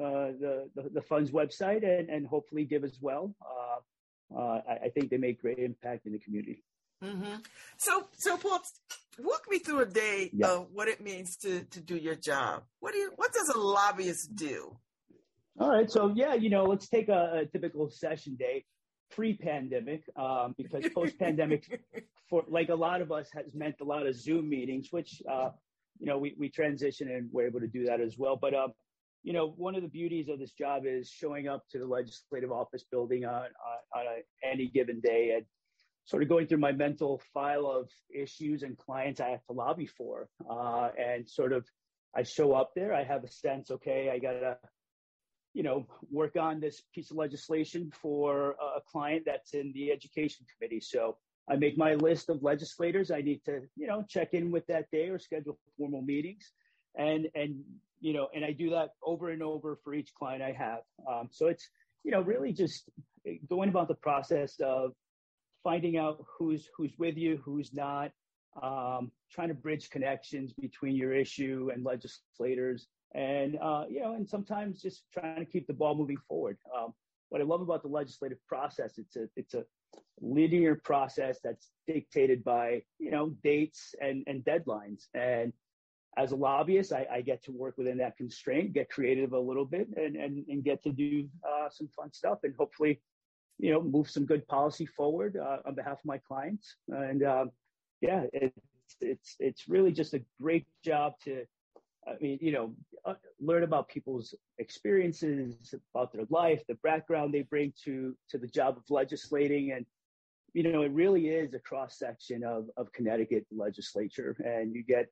uh, 0.00 0.32
the, 0.40 0.70
the, 0.74 0.90
the 0.94 1.02
fund's 1.02 1.30
website 1.30 1.84
and, 1.84 2.08
and 2.08 2.26
hopefully 2.26 2.64
give 2.64 2.84
as 2.84 2.98
well. 3.00 3.34
Uh, 3.42 4.38
uh, 4.38 4.60
I, 4.68 4.86
I, 4.86 4.88
think 4.88 5.10
they 5.10 5.18
make 5.18 5.40
great 5.42 5.58
impact 5.58 6.06
in 6.06 6.12
the 6.12 6.18
community. 6.18 6.64
Mm-hmm. 7.04 7.34
So, 7.76 8.08
so 8.16 8.38
Paul, 8.38 8.60
walk 9.18 9.42
me 9.50 9.58
through 9.58 9.80
a 9.80 9.86
day 9.86 10.30
of 10.42 10.68
what 10.72 10.88
it 10.88 11.02
means 11.02 11.36
to, 11.38 11.62
to 11.64 11.80
do 11.80 11.96
your 11.96 12.14
job. 12.14 12.62
What 12.80 12.92
do 12.92 12.98
you, 12.98 13.12
what 13.16 13.32
does 13.32 13.50
a 13.54 13.58
lobbyist 13.58 14.34
do? 14.34 14.76
All 15.60 15.70
right. 15.70 15.90
So 15.90 16.12
yeah, 16.14 16.34
you 16.34 16.50
know, 16.50 16.64
let's 16.64 16.88
take 16.88 17.08
a, 17.08 17.42
a 17.42 17.46
typical 17.46 17.90
session 17.90 18.36
day 18.36 18.64
pre-pandemic, 19.10 20.04
um, 20.16 20.54
because 20.56 20.84
post-pandemic, 20.94 21.80
for 22.28 22.44
like 22.48 22.68
a 22.68 22.74
lot 22.74 23.00
of 23.00 23.12
us, 23.12 23.28
has 23.34 23.54
meant 23.54 23.76
a 23.80 23.84
lot 23.84 24.06
of 24.06 24.14
Zoom 24.16 24.48
meetings, 24.48 24.88
which 24.90 25.22
uh, 25.30 25.50
you 25.98 26.06
know 26.06 26.18
we 26.18 26.34
we 26.38 26.48
transition 26.48 27.08
and 27.08 27.28
we're 27.32 27.46
able 27.46 27.60
to 27.60 27.68
do 27.68 27.84
that 27.86 28.00
as 28.00 28.16
well. 28.18 28.36
But 28.36 28.54
um, 28.54 28.72
you 29.22 29.32
know, 29.32 29.54
one 29.56 29.74
of 29.74 29.82
the 29.82 29.88
beauties 29.88 30.28
of 30.28 30.38
this 30.38 30.52
job 30.52 30.82
is 30.86 31.08
showing 31.08 31.48
up 31.48 31.64
to 31.70 31.78
the 31.78 31.86
legislative 31.86 32.52
office 32.52 32.84
building 32.90 33.24
on 33.24 33.32
on, 33.32 34.00
on 34.00 34.06
a, 34.06 34.46
any 34.46 34.68
given 34.68 35.00
day 35.00 35.32
and 35.36 35.46
sort 36.04 36.22
of 36.22 36.28
going 36.28 36.46
through 36.46 36.58
my 36.58 36.72
mental 36.72 37.20
file 37.32 37.66
of 37.66 37.88
issues 38.14 38.62
and 38.62 38.76
clients 38.76 39.20
I 39.20 39.30
have 39.30 39.44
to 39.46 39.54
lobby 39.54 39.86
for, 39.86 40.28
uh, 40.48 40.90
and 40.98 41.28
sort 41.28 41.52
of 41.52 41.64
I 42.14 42.22
show 42.22 42.52
up 42.52 42.72
there. 42.76 42.94
I 42.94 43.04
have 43.04 43.24
a 43.24 43.30
sense, 43.30 43.70
okay, 43.70 44.10
I 44.12 44.18
gotta 44.18 44.58
you 45.54 45.62
know, 45.62 45.86
work 46.10 46.36
on 46.36 46.60
this 46.60 46.82
piece 46.92 47.10
of 47.10 47.16
legislation 47.16 47.90
for 48.02 48.56
a 48.76 48.80
client 48.80 49.22
that's 49.24 49.54
in 49.54 49.72
the 49.72 49.92
education 49.92 50.44
committee. 50.52 50.80
So 50.80 51.16
I 51.48 51.56
make 51.56 51.78
my 51.78 51.94
list 51.94 52.28
of 52.28 52.42
legislators 52.42 53.10
I 53.10 53.20
need 53.20 53.44
to, 53.44 53.60
you 53.76 53.86
know, 53.86 54.04
check 54.08 54.34
in 54.34 54.50
with 54.50 54.66
that 54.66 54.90
day 54.90 55.08
or 55.08 55.18
schedule 55.18 55.58
formal 55.78 56.02
meetings. 56.02 56.52
And, 56.96 57.28
and, 57.34 57.62
you 58.00 58.12
know, 58.12 58.28
and 58.34 58.44
I 58.44 58.52
do 58.52 58.70
that 58.70 58.90
over 59.02 59.30
and 59.30 59.42
over 59.42 59.78
for 59.82 59.94
each 59.94 60.12
client 60.14 60.42
I 60.42 60.52
have. 60.52 60.80
Um, 61.10 61.28
so 61.30 61.46
it's, 61.46 61.68
you 62.02 62.10
know, 62.10 62.20
really 62.20 62.52
just 62.52 62.88
going 63.48 63.68
about 63.68 63.88
the 63.88 63.94
process 63.94 64.58
of 64.60 64.92
finding 65.62 65.96
out 65.96 66.24
who's, 66.38 66.68
who's 66.76 66.92
with 66.98 67.16
you, 67.16 67.40
who's 67.44 67.72
not, 67.72 68.10
um, 68.62 69.10
trying 69.30 69.48
to 69.48 69.54
bridge 69.54 69.90
connections 69.90 70.52
between 70.52 70.94
your 70.96 71.12
issue 71.12 71.70
and 71.72 71.84
legislators 71.84 72.88
and 73.14 73.58
uh, 73.62 73.84
you 73.88 74.00
know, 74.00 74.14
and 74.14 74.28
sometimes 74.28 74.82
just 74.82 75.04
trying 75.12 75.38
to 75.38 75.44
keep 75.44 75.66
the 75.66 75.72
ball 75.72 75.94
moving 75.94 76.18
forward. 76.28 76.58
Um, 76.76 76.92
what 77.28 77.40
I 77.40 77.44
love 77.44 77.62
about 77.62 77.82
the 77.82 77.88
legislative 77.88 78.38
process, 78.46 78.98
it's 78.98 79.16
a 79.16 79.28
it's 79.36 79.54
a 79.54 79.64
linear 80.20 80.74
process 80.74 81.38
that's 81.42 81.70
dictated 81.86 82.44
by 82.44 82.82
you 82.98 83.10
know 83.10 83.30
dates 83.42 83.94
and 84.00 84.24
and 84.26 84.44
deadlines. 84.44 85.06
And 85.14 85.52
as 86.16 86.32
a 86.32 86.36
lobbyist, 86.36 86.92
I, 86.92 87.06
I 87.10 87.20
get 87.22 87.42
to 87.44 87.52
work 87.52 87.76
within 87.76 87.98
that 87.98 88.16
constraint, 88.16 88.72
get 88.72 88.88
creative 88.88 89.32
a 89.32 89.38
little 89.38 89.64
bit, 89.64 89.88
and 89.96 90.16
and, 90.16 90.44
and 90.48 90.64
get 90.64 90.82
to 90.82 90.92
do 90.92 91.28
uh, 91.48 91.68
some 91.70 91.88
fun 91.88 92.12
stuff, 92.12 92.40
and 92.42 92.54
hopefully, 92.56 93.00
you 93.58 93.72
know, 93.72 93.82
move 93.82 94.10
some 94.10 94.26
good 94.26 94.46
policy 94.48 94.86
forward 94.86 95.36
uh, 95.36 95.58
on 95.66 95.74
behalf 95.74 95.98
of 95.98 96.04
my 96.04 96.18
clients. 96.18 96.76
And 96.88 97.24
um, 97.24 97.50
yeah, 98.00 98.24
it's 98.32 98.56
it's 99.00 99.36
it's 99.38 99.68
really 99.68 99.92
just 99.92 100.14
a 100.14 100.22
great 100.40 100.66
job 100.84 101.14
to 101.24 101.44
I 102.06 102.16
mean, 102.20 102.38
you 102.40 102.52
know, 102.52 102.74
uh, 103.04 103.14
learn 103.40 103.62
about 103.62 103.88
people's 103.88 104.34
experiences, 104.58 105.74
about 105.94 106.12
their 106.12 106.26
life, 106.30 106.62
the 106.68 106.76
background 106.82 107.32
they 107.32 107.42
bring 107.42 107.72
to 107.84 108.16
to 108.30 108.38
the 108.38 108.48
job 108.48 108.76
of 108.76 108.84
legislating, 108.90 109.72
and 109.72 109.86
you 110.52 110.62
know, 110.62 110.82
it 110.82 110.92
really 110.92 111.28
is 111.28 111.54
a 111.54 111.58
cross 111.58 111.98
section 111.98 112.44
of 112.44 112.66
of 112.76 112.92
Connecticut 112.92 113.46
legislature, 113.50 114.36
and 114.44 114.74
you 114.74 114.82
get 114.82 115.06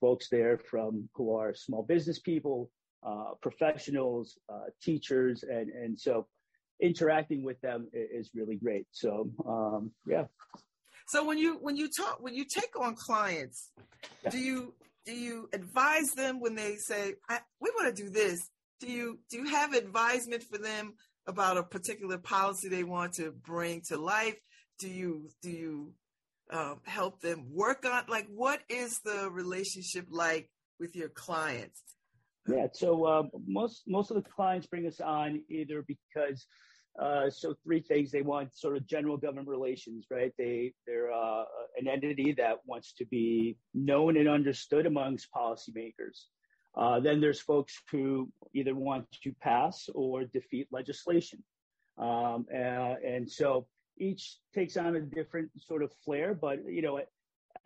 folks 0.00 0.28
there 0.28 0.58
from 0.58 1.08
who 1.14 1.34
are 1.34 1.54
small 1.54 1.82
business 1.82 2.18
people, 2.18 2.70
uh, 3.02 3.32
professionals, 3.40 4.38
uh, 4.48 4.66
teachers, 4.82 5.42
and 5.42 5.70
and 5.70 5.98
so 5.98 6.26
interacting 6.80 7.42
with 7.42 7.60
them 7.60 7.88
is 7.92 8.30
really 8.34 8.56
great. 8.56 8.86
So 8.92 9.30
um, 9.46 9.92
yeah. 10.06 10.24
So 11.08 11.24
when 11.24 11.38
you 11.38 11.58
when 11.60 11.76
you 11.76 11.88
talk 11.88 12.18
when 12.20 12.34
you 12.34 12.44
take 12.44 12.78
on 12.78 12.96
clients, 12.96 13.70
yeah. 14.24 14.30
do 14.30 14.38
you 14.38 14.74
do 15.06 15.14
you 15.14 15.48
advise 15.52 16.10
them 16.16 16.40
when 16.40 16.54
they 16.54 16.76
say 16.76 17.14
we 17.60 17.70
want 17.76 17.94
to 17.94 18.02
do 18.02 18.10
this 18.10 18.38
do 18.80 18.90
you 18.90 19.18
do 19.30 19.38
you 19.38 19.46
have 19.46 19.72
advisement 19.72 20.42
for 20.42 20.58
them 20.58 20.94
about 21.26 21.56
a 21.56 21.62
particular 21.62 22.18
policy 22.18 22.68
they 22.68 22.84
want 22.84 23.14
to 23.14 23.32
bring 23.32 23.82
to 23.88 23.96
life? 23.96 24.36
Do 24.78 24.88
you 24.88 25.30
do 25.42 25.50
you 25.50 25.94
um, 26.50 26.80
help 26.84 27.20
them 27.20 27.46
work 27.50 27.84
on 27.86 28.04
like 28.08 28.26
what 28.28 28.60
is 28.68 29.00
the 29.04 29.30
relationship 29.30 30.06
like 30.10 30.50
with 30.78 30.94
your 30.94 31.08
clients? 31.08 31.82
Yeah 32.46 32.66
so 32.72 33.04
uh, 33.04 33.22
most 33.46 33.82
most 33.86 34.10
of 34.10 34.16
the 34.16 34.30
clients 34.30 34.66
bring 34.66 34.86
us 34.86 35.00
on 35.00 35.42
either 35.48 35.84
because 35.86 36.46
uh, 36.98 37.28
so 37.28 37.54
three 37.62 37.80
things 37.80 38.10
they 38.10 38.22
want 38.22 38.54
sort 38.54 38.76
of 38.76 38.86
general 38.86 39.16
government 39.16 39.48
relations, 39.48 40.06
right? 40.10 40.32
They 40.38 40.72
they're 40.86 41.12
uh, 41.12 41.44
an 41.78 41.88
entity 41.88 42.32
that 42.38 42.58
wants 42.64 42.92
to 42.94 43.04
be 43.06 43.56
known 43.74 44.16
and 44.16 44.28
understood 44.28 44.86
amongst 44.86 45.28
policymakers. 45.30 46.24
Uh, 46.76 47.00
then 47.00 47.20
there's 47.20 47.40
folks 47.40 47.80
who 47.90 48.30
either 48.54 48.74
want 48.74 49.06
to 49.22 49.32
pass 49.42 49.88
or 49.94 50.24
defeat 50.24 50.68
legislation, 50.70 51.42
um, 51.98 52.46
and, 52.52 52.98
and, 53.02 53.30
so 53.30 53.66
each 53.98 54.36
takes 54.54 54.76
on 54.76 54.96
a 54.96 55.00
different 55.00 55.50
sort 55.56 55.82
of 55.82 55.90
flair. 56.04 56.34
But 56.34 56.58
you 56.66 56.82
know, 56.82 56.98
at, 56.98 57.08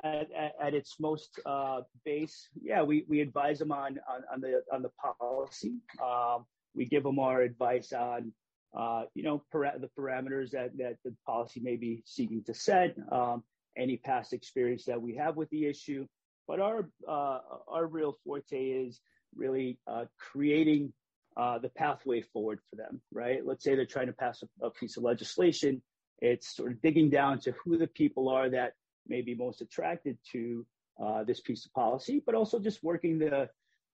at, 0.05 0.53
at 0.63 0.75
its 0.75 0.97
most 1.01 1.41
uh, 1.45 1.81
base, 2.05 2.49
yeah, 2.61 2.83
we, 2.83 3.05
we 3.09 3.21
advise 3.21 3.59
them 3.59 3.73
on, 3.73 3.99
on, 4.09 4.23
on 4.33 4.41
the 4.41 4.63
on 4.73 4.83
the 4.83 4.91
policy. 5.19 5.75
Um, 6.03 6.47
we 6.75 6.85
give 6.85 7.03
them 7.03 7.19
our 7.19 7.43
advice 7.43 7.93
on 7.93 8.33
uh, 8.77 9.03
you 9.15 9.23
know, 9.23 9.43
para- 9.51 9.79
the 9.79 9.91
parameters 9.99 10.51
that, 10.51 10.77
that 10.79 10.97
the 11.05 11.15
policy 11.27 11.61
may 11.61 11.77
be 11.77 12.03
seeking 12.07 12.43
to 12.45 12.55
set, 12.55 12.97
um, 13.11 13.43
any 13.77 13.97
past 13.97 14.33
experience 14.33 14.85
that 14.85 15.01
we 15.01 15.15
have 15.17 15.37
with 15.37 15.51
the 15.51 15.67
issue. 15.67 16.07
But 16.47 16.61
our, 16.61 16.89
uh, 17.09 17.39
our 17.69 17.87
real 17.87 18.17
forte 18.25 18.59
is 18.59 19.01
really 19.35 19.79
uh, 19.87 20.07
creating 20.19 20.93
uh, 21.37 21.59
the 21.59 21.69
pathway 21.69 22.23
forward 22.23 22.61
for 22.69 22.77
them, 22.77 23.01
right? 23.13 23.45
Let's 23.45 23.65
say 23.65 23.75
they're 23.75 23.87
trying 23.87 24.09
to 24.09 24.13
pass 24.13 24.43
a, 24.43 24.67
a, 24.67 24.71
piece 24.71 24.97
of 24.97 25.05
legislation. 25.05 25.81
It's 26.19 26.55
sort 26.57 26.73
of 26.73 26.83
digging 26.83 27.09
down 27.09 27.39
to 27.41 27.55
who 27.65 27.79
the 27.79 27.87
people 27.87 28.29
are 28.29 28.51
that 28.51 28.73
may 29.07 29.23
be 29.23 29.35
most 29.35 29.61
attracted 29.61 30.19
to 30.33 30.67
uh, 31.03 31.25
this 31.25 31.41
piece 31.41 31.65
of 31.65 31.73
policy, 31.73 32.23
but 32.25 32.35
also 32.35 32.59
just 32.59 32.83
working 32.83 33.19
the, 33.19 33.49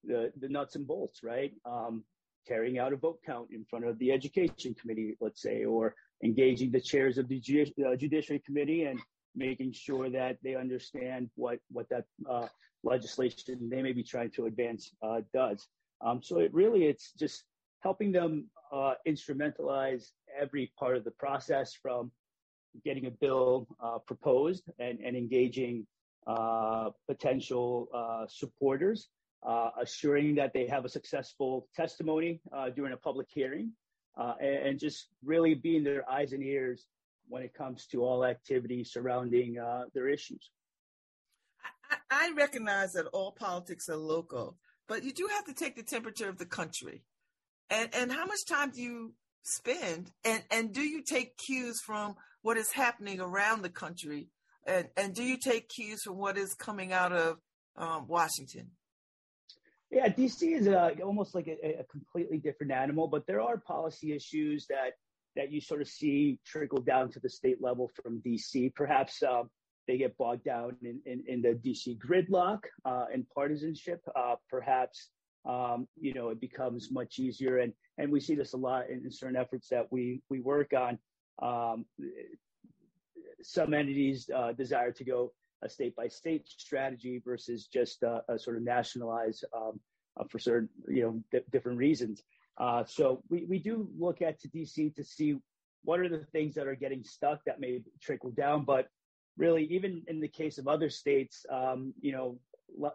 the, 0.04 0.33
the 0.40 0.49
nuts 0.49 0.76
and 0.76 0.87
bolts, 0.87 1.23
right? 1.23 1.52
Um, 1.64 2.04
carrying 2.47 2.79
out 2.79 2.93
a 2.93 2.97
vote 2.97 3.19
count 3.25 3.49
in 3.53 3.65
front 3.65 3.85
of 3.85 3.99
the 3.99 4.12
education 4.12 4.75
committee, 4.75 5.17
let's 5.21 5.43
say, 5.43 5.65
or 5.65 5.95
engaging 6.25 6.71
the 6.71 6.81
chairs 6.81 7.19
of 7.19 7.29
the 7.29 7.41
uh, 7.87 7.97
judiciary 7.97 8.43
committee 8.45 8.85
and 8.85 9.00
making 9.35 9.73
sure 9.73 10.09
that 10.09 10.38
they 10.43 10.55
understand 10.55 11.29
what 11.35 11.59
what 11.71 11.88
that 11.91 12.05
uh, 12.29 12.47
legislation 12.83 13.69
they 13.69 13.83
may 13.83 13.93
be 13.93 14.03
trying 14.03 14.31
to 14.31 14.47
advance 14.47 14.93
uh, 15.03 15.21
does. 15.35 15.69
Um, 16.00 16.23
so 16.23 16.38
it 16.38 16.53
really 16.55 16.87
it's 16.87 17.12
just 17.12 17.45
helping 17.81 18.12
them 18.12 18.47
uh, 18.73 18.95
instrumentalize 19.07 20.11
every 20.41 20.73
part 20.79 20.97
of 20.97 21.05
the 21.05 21.11
process 21.12 21.75
from 21.75 22.11
getting 22.85 23.07
a 23.07 23.11
bill 23.11 23.67
uh, 23.83 23.99
proposed 23.99 24.65
and, 24.79 24.99
and 25.00 25.17
engaging 25.17 25.87
uh, 26.26 26.91
potential 27.07 27.88
supporters 28.29 29.09
uh, 29.43 29.71
assuring 29.81 30.35
that 30.37 30.52
they 30.52 30.66
have 30.66 30.85
a 30.85 30.88
successful 30.88 31.69
testimony 31.75 32.40
uh, 32.52 32.71
during 32.71 32.93
a 32.93 32.97
public 32.97 33.26
hearing, 33.31 33.73
uh, 34.19 34.35
and, 34.40 34.69
and, 34.69 34.78
just 34.78 35.09
really 35.25 35.55
being 35.55 35.85
their 35.85 36.09
eyes 36.11 36.33
and 36.33 36.43
ears 36.43 36.87
when 37.28 37.43
it 37.43 37.52
comes 37.55 37.87
to 37.87 38.02
all 38.02 38.25
activity 38.25 38.83
surrounding 38.83 39.59
uh, 39.59 39.85
their 39.95 40.09
issues. 40.09 40.50
I, 41.90 41.97
I 42.11 42.33
recognize 42.37 42.93
that 42.93 43.07
all 43.12 43.33
politics 43.33 43.88
are 43.88 43.97
local, 43.97 44.57
but 44.88 45.05
you 45.05 45.12
do 45.12 45.28
have 45.33 45.45
to 45.45 45.55
take 45.55 45.76
the 45.76 45.83
temperature 45.83 46.28
of 46.28 46.38
the 46.38 46.47
country. 46.47 47.02
And, 47.71 47.88
and 47.95 48.12
how 48.12 48.26
much 48.26 48.47
time 48.49 48.71
do 48.71 48.81
you 48.81 49.14
spend? 49.43 50.11
And, 50.25 50.43
and 50.50 50.73
do 50.73 50.83
you 50.83 51.02
take 51.02 51.37
cues 51.37 51.81
from 51.85 52.14
what 52.43 52.57
is 52.57 52.73
happening 52.73 53.21
around 53.21 53.62
the 53.62 53.71
country? 53.71 54.28
And, 54.66 54.88
and 54.97 55.14
do 55.14 55.23
you 55.23 55.37
take 55.37 55.69
cues 55.69 56.02
from 56.05 56.16
what 56.16 56.37
is 56.38 56.55
coming 56.55 56.93
out 56.93 57.12
of 57.12 57.38
um, 57.76 58.07
Washington? 58.09 58.71
Yeah, 59.90 60.09
DC 60.09 60.59
is 60.59 60.66
a, 60.66 60.97
almost 61.02 61.35
like 61.35 61.47
a, 61.47 61.81
a, 61.81 61.85
completely 61.85 62.38
different 62.38 62.73
animal, 62.73 63.07
but 63.07 63.25
there 63.26 63.40
are 63.40 63.57
policy 63.57 64.12
issues 64.12 64.66
that 64.66 64.93
that 65.37 65.52
you 65.52 65.61
sort 65.61 65.81
of 65.81 65.88
see 65.88 66.40
trickle 66.45 66.81
down 66.81 67.11
to 67.12 67.21
the 67.21 67.28
state 67.28 67.62
level 67.62 67.90
from 68.02 68.21
DC. 68.26 68.75
Perhaps 68.75 69.23
uh, 69.23 69.43
they 69.87 69.99
get 69.99 70.16
bogged 70.16 70.45
down 70.45 70.76
in, 70.83 71.00
in, 71.05 71.23
in 71.28 71.43
the 71.43 71.50
DC 71.50 71.99
gridlock 71.99 72.61
uh, 72.85 73.05
and 73.12 73.28
partisanship. 73.28 74.00
Uh, 74.16 74.35
perhaps 74.50 75.11
um, 75.45 75.87
you 76.00 76.12
know 76.14 76.31
it 76.31 76.40
becomes 76.40 76.90
much 76.90 77.21
easier, 77.21 77.59
and 77.59 77.73
and 77.99 78.11
we 78.11 78.19
see 78.19 78.35
this 78.35 78.55
a 78.55 78.57
lot 78.57 78.90
in, 78.90 79.05
in 79.05 79.12
certain 79.12 79.37
efforts 79.37 79.69
that 79.69 79.87
we 79.93 80.21
we 80.28 80.40
work 80.40 80.73
on. 80.73 80.99
Um, 81.40 81.85
some 83.43 83.73
entities 83.73 84.28
uh, 84.35 84.52
desire 84.52 84.90
to 84.90 85.05
go 85.05 85.33
a 85.63 85.69
state 85.69 85.97
by 85.97 86.09
state 86.09 86.47
strategy 86.47 87.21
versus 87.25 87.67
just 87.67 88.03
a 88.03 88.39
sort 88.39 88.57
of 88.57 88.63
nationalized 88.63 89.45
um, 89.57 89.81
uh, 90.19 90.25
for 90.31 90.39
certain 90.39 90.69
you 90.89 91.03
know 91.03 91.23
d- 91.33 91.45
different 91.51 91.79
reasons. 91.79 92.23
Uh, 92.59 92.85
so 92.87 93.23
we, 93.29 93.45
we 93.45 93.59
do 93.59 93.89
look 93.99 94.23
at 94.23 94.41
to 94.41 94.49
DC 94.49 94.95
to 94.95 95.05
see 95.05 95.37
what 95.85 96.01
are 96.01 96.09
the 96.09 96.25
things 96.33 96.55
that 96.55 96.67
are 96.67 96.75
getting 96.75 97.05
stuck 97.05 97.45
that 97.45 97.61
may 97.61 97.83
trickle 98.03 98.31
down. 98.31 98.65
But 98.65 98.89
really, 99.37 99.65
even 99.65 100.03
in 100.09 100.21
the 100.21 100.29
case 100.29 100.59
of 100.59 100.67
other 100.67 100.89
states, 100.91 101.45
um, 101.51 101.93
you 102.01 102.13
know, 102.13 102.39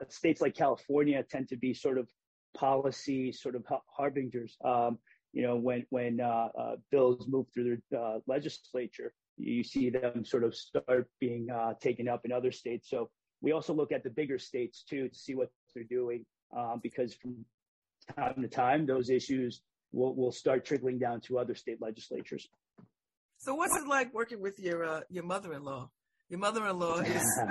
states 0.10 0.42
like 0.42 0.56
California 0.56 1.24
tend 1.24 1.48
to 1.50 1.58
be 1.58 1.74
sort 1.74 1.98
of 1.98 2.10
policy 2.56 3.32
sort 3.32 3.56
of 3.56 3.66
harbingers. 3.88 4.58
Um, 4.64 4.98
you 5.34 5.44
know, 5.44 5.56
when 5.56 5.86
when 5.90 6.20
uh, 6.20 6.50
uh, 6.58 6.76
bills 6.92 7.26
move 7.28 7.48
through 7.54 7.80
their 7.92 8.02
uh, 8.02 8.20
legislature, 8.28 9.14
you 9.42 9.64
see 9.64 9.90
them 9.90 10.24
sort 10.24 10.44
of 10.44 10.56
start 10.56 11.10
being 11.20 11.50
uh, 11.50 11.74
taken 11.82 12.08
up 12.08 12.22
in 12.26 12.32
other 12.32 12.52
states. 12.52 12.90
So 12.90 13.10
we 13.42 13.52
also 13.52 13.74
look 13.74 13.92
at 13.92 14.04
the 14.04 14.10
bigger 14.10 14.38
states 14.38 14.84
too 14.88 15.10
to 15.10 15.16
see 15.16 15.36
what 15.36 15.50
they're 15.74 15.84
doing, 15.84 16.26
um, 16.56 16.80
because 16.82 17.14
from 17.16 17.46
time 18.16 18.42
to 18.42 18.48
time, 18.48 18.86
those 18.86 19.10
issues 19.10 19.62
will, 19.92 20.16
will 20.16 20.32
start 20.32 20.66
trickling 20.66 21.00
down 21.00 21.22
to 21.22 21.40
other 21.40 21.56
state 21.56 21.82
legislatures. 21.82 22.48
So, 23.40 23.56
what's 23.56 23.76
it 23.76 23.88
like 23.88 24.14
working 24.14 24.40
with 24.40 24.60
your 24.60 24.84
uh, 24.84 25.02
your 25.10 25.24
mother-in-law? 25.24 25.90
Your 26.30 26.40
mother-in-law 26.40 27.00
is, 27.00 27.42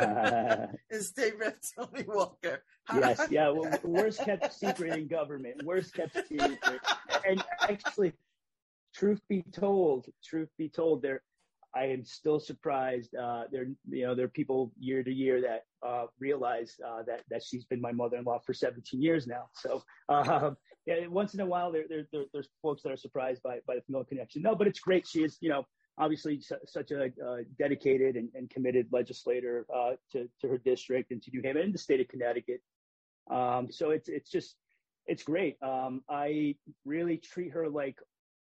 is 0.90 1.09
State 1.09 1.38
Rep 1.38 1.59
Toni 1.76 2.04
Walker. 2.06 2.62
yes, 2.94 3.20
yeah. 3.30 3.50
Well, 3.50 3.78
worst 3.82 4.25
kept 4.25 4.54
secret 4.54 4.97
in 4.97 5.09
government. 5.09 5.64
Worst 5.64 5.92
kept 5.92 6.16
secret. 6.28 6.80
And 7.28 7.42
actually, 7.61 8.12
truth 8.94 9.20
be 9.28 9.42
told, 9.52 10.06
truth 10.25 10.49
be 10.56 10.68
told, 10.68 11.02
there 11.02 11.23
I 11.75 11.85
am 11.85 12.05
still 12.05 12.41
surprised. 12.41 13.15
Uh, 13.15 13.45
there, 13.53 13.67
you 13.89 14.07
know, 14.07 14.15
there 14.15 14.25
are 14.25 14.29
people 14.29 14.73
year 14.79 15.03
to 15.03 15.12
year 15.12 15.41
that 15.43 15.65
uh, 15.87 16.07
realize 16.19 16.75
uh, 16.87 17.03
that 17.07 17.23
that 17.31 17.43
she's 17.43 17.65
been 17.65 17.81
my 17.81 17.93
mother-in-law 17.93 18.41
for 18.45 18.53
17 18.53 19.00
years 19.00 19.27
now. 19.27 19.45
So, 19.55 19.83
um, 20.09 20.57
yeah, 20.87 21.07
once 21.07 21.35
in 21.35 21.41
a 21.41 21.47
while, 21.47 21.71
there, 21.71 21.85
there, 21.89 22.07
there, 22.12 22.25
there's 22.33 22.49
folks 22.62 22.83
that 22.83 22.91
are 22.91 22.97
surprised 22.97 23.43
by 23.43 23.59
by 23.67 23.77
the 23.77 23.83
familial 23.83 24.05
connection. 24.05 24.43
No, 24.43 24.55
but 24.55 24.67
it's 24.67 24.81
great. 24.81 25.07
She 25.07 25.23
is, 25.23 25.39
you 25.41 25.49
know, 25.49 25.65
obviously 25.99 26.41
su- 26.41 26.57
such 26.67 26.91
a 26.91 27.05
uh, 27.05 27.39
dedicated 27.59 28.17
and, 28.17 28.29
and, 28.35 28.50
committed 28.50 28.89
legislator 28.91 29.67
uh, 29.75 29.93
to 30.12 30.29
to 30.41 30.49
her 30.49 30.59
district 30.59 31.12
and 31.12 31.23
to 31.23 31.31
New 31.31 31.43
Haven 31.43 31.62
and 31.62 31.75
the 31.75 31.79
state 31.79 32.00
of 32.00 32.09
Connecticut. 32.09 32.61
Um, 33.31 33.69
so 33.71 33.91
it's 33.91 34.09
it's 34.09 34.31
just 34.31 34.57
it's 35.07 35.23
great. 35.23 35.57
Um, 35.62 36.03
I 36.09 36.57
really 36.85 37.19
treat 37.19 37.53
her 37.53 37.69
like 37.69 37.99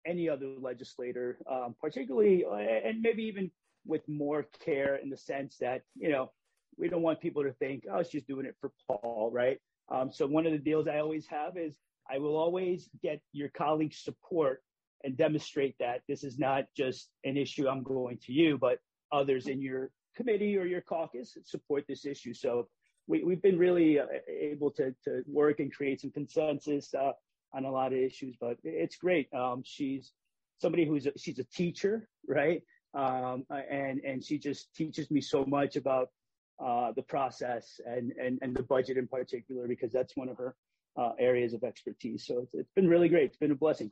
any 0.06 0.28
other 0.28 0.46
legislator, 0.60 1.38
um, 1.50 1.74
particularly, 1.80 2.44
and 2.84 3.02
maybe 3.02 3.24
even 3.24 3.50
with 3.86 4.06
more 4.08 4.46
care 4.64 4.96
in 4.96 5.10
the 5.10 5.16
sense 5.16 5.56
that, 5.58 5.82
you 5.96 6.08
know, 6.10 6.30
we 6.78 6.88
don't 6.88 7.02
want 7.02 7.20
people 7.20 7.42
to 7.42 7.52
think, 7.52 7.84
oh, 7.90 8.02
she's 8.02 8.24
doing 8.24 8.46
it 8.46 8.56
for 8.60 8.70
Paul, 8.86 9.30
right? 9.32 9.58
Um, 9.88 10.10
so 10.12 10.26
one 10.26 10.46
of 10.46 10.52
the 10.52 10.58
deals 10.58 10.88
I 10.88 10.98
always 10.98 11.26
have 11.28 11.56
is 11.56 11.76
I 12.10 12.18
will 12.18 12.36
always 12.36 12.88
get 13.02 13.20
your 13.32 13.48
colleagues' 13.48 14.02
support 14.02 14.62
and 15.04 15.16
demonstrate 15.16 15.76
that 15.78 16.02
this 16.08 16.24
is 16.24 16.38
not 16.38 16.64
just 16.76 17.10
an 17.24 17.36
issue 17.36 17.68
I'm 17.68 17.82
going 17.82 18.18
to 18.26 18.32
you, 18.32 18.58
but 18.58 18.78
others 19.12 19.46
in 19.46 19.60
your 19.60 19.90
committee 20.16 20.56
or 20.56 20.64
your 20.64 20.80
caucus 20.80 21.36
support 21.44 21.84
this 21.88 22.04
issue. 22.04 22.34
So 22.34 22.68
we, 23.06 23.24
have 23.30 23.42
been 23.42 23.58
really 23.58 24.00
uh, 24.00 24.06
able 24.28 24.70
to, 24.72 24.94
to 25.04 25.22
work 25.26 25.60
and 25.60 25.72
create 25.72 26.00
some 26.00 26.10
consensus. 26.10 26.92
Uh, 26.92 27.12
on 27.52 27.64
a 27.64 27.70
lot 27.70 27.92
of 27.92 27.98
issues, 27.98 28.36
but 28.40 28.56
it's 28.62 28.96
great. 28.96 29.32
Um, 29.32 29.62
she's 29.64 30.12
somebody 30.58 30.86
who's 30.86 31.06
a, 31.06 31.12
she's 31.16 31.38
a 31.38 31.44
teacher, 31.44 32.08
right? 32.28 32.62
Um, 32.94 33.44
and 33.50 34.00
and 34.00 34.24
she 34.24 34.38
just 34.38 34.74
teaches 34.74 35.10
me 35.10 35.20
so 35.20 35.44
much 35.44 35.76
about 35.76 36.08
uh, 36.64 36.92
the 36.96 37.02
process 37.02 37.80
and, 37.86 38.12
and 38.12 38.38
and 38.42 38.56
the 38.56 38.62
budget 38.62 38.96
in 38.96 39.06
particular 39.06 39.68
because 39.68 39.92
that's 39.92 40.16
one 40.16 40.28
of 40.28 40.38
her 40.38 40.54
uh, 40.96 41.10
areas 41.18 41.52
of 41.52 41.62
expertise. 41.62 42.24
So 42.26 42.40
it's, 42.40 42.54
it's 42.54 42.72
been 42.74 42.88
really 42.88 43.08
great. 43.08 43.24
It's 43.24 43.36
been 43.36 43.50
a 43.50 43.56
blessing. 43.56 43.90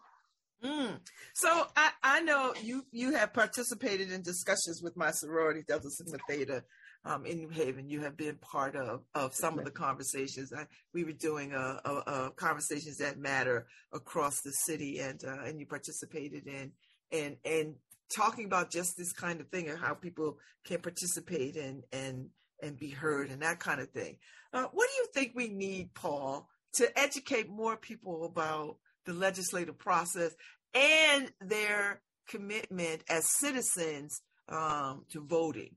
Mm. 0.64 0.98
So 1.34 1.66
I, 1.76 1.90
I 2.02 2.20
know 2.20 2.54
you 2.62 2.86
you 2.90 3.12
have 3.12 3.34
participated 3.34 4.10
in 4.10 4.22
discussions 4.22 4.80
with 4.82 4.96
my 4.96 5.10
sorority, 5.10 5.62
Delta 5.66 5.90
Sigma 5.90 6.18
Theta, 6.26 6.64
um, 7.04 7.26
in 7.26 7.38
New 7.38 7.48
Haven. 7.48 7.88
You 7.88 8.00
have 8.00 8.16
been 8.16 8.36
part 8.36 8.76
of 8.76 9.02
of 9.14 9.34
some 9.34 9.58
of 9.58 9.64
the 9.64 9.70
conversations. 9.70 10.52
I, 10.52 10.66
we 10.92 11.04
were 11.04 11.12
doing 11.12 11.52
a, 11.52 11.80
a, 11.84 11.90
a, 11.90 12.30
conversations 12.36 12.98
that 12.98 13.18
matter 13.18 13.66
across 13.92 14.40
the 14.40 14.52
city, 14.66 15.00
and 15.00 15.20
uh, 15.24 15.44
and 15.44 15.58
you 15.60 15.66
participated 15.66 16.46
in 16.46 16.72
and 17.12 17.36
and 17.44 17.74
talking 18.14 18.46
about 18.46 18.70
just 18.70 18.96
this 18.96 19.12
kind 19.12 19.40
of 19.40 19.48
thing 19.48 19.68
and 19.68 19.78
how 19.78 19.94
people 19.94 20.38
can 20.64 20.80
participate 20.80 21.56
and 21.56 21.82
and 21.92 22.28
and 22.62 22.78
be 22.78 22.90
heard 22.90 23.30
and 23.30 23.42
that 23.42 23.60
kind 23.60 23.80
of 23.80 23.90
thing. 23.90 24.16
Uh, 24.52 24.66
what 24.72 24.88
do 24.88 25.02
you 25.02 25.08
think 25.12 25.32
we 25.34 25.48
need, 25.48 25.92
Paul, 25.94 26.48
to 26.74 26.98
educate 26.98 27.48
more 27.50 27.76
people 27.76 28.24
about 28.24 28.76
the 29.04 29.12
legislative 29.12 29.78
process 29.78 30.32
and 30.72 31.30
their 31.40 32.00
commitment 32.28 33.02
as 33.10 33.28
citizens 33.38 34.22
um, 34.48 35.04
to 35.10 35.20
voting? 35.20 35.74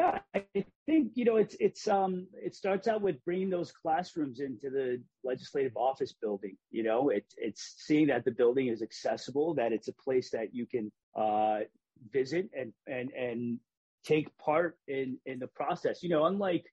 Yeah, 0.00 0.20
I 0.34 0.64
think 0.86 1.12
you 1.14 1.26
know 1.26 1.36
it's 1.36 1.56
it's 1.60 1.86
um 1.86 2.26
it 2.32 2.54
starts 2.54 2.88
out 2.88 3.02
with 3.02 3.22
bringing 3.26 3.50
those 3.50 3.70
classrooms 3.70 4.40
into 4.40 4.70
the 4.70 5.02
legislative 5.24 5.76
office 5.76 6.14
building. 6.22 6.56
You 6.70 6.84
know, 6.84 7.10
it's 7.10 7.34
it's 7.36 7.74
seeing 7.86 8.06
that 8.06 8.24
the 8.24 8.30
building 8.30 8.68
is 8.68 8.80
accessible, 8.80 9.52
that 9.56 9.72
it's 9.74 9.88
a 9.88 9.92
place 9.92 10.30
that 10.30 10.54
you 10.54 10.64
can 10.66 10.90
uh, 11.14 11.60
visit 12.10 12.48
and 12.58 12.72
and 12.86 13.10
and 13.10 13.58
take 14.02 14.34
part 14.38 14.78
in 14.88 15.18
in 15.26 15.38
the 15.38 15.48
process. 15.48 16.02
You 16.02 16.08
know, 16.08 16.24
unlike 16.24 16.64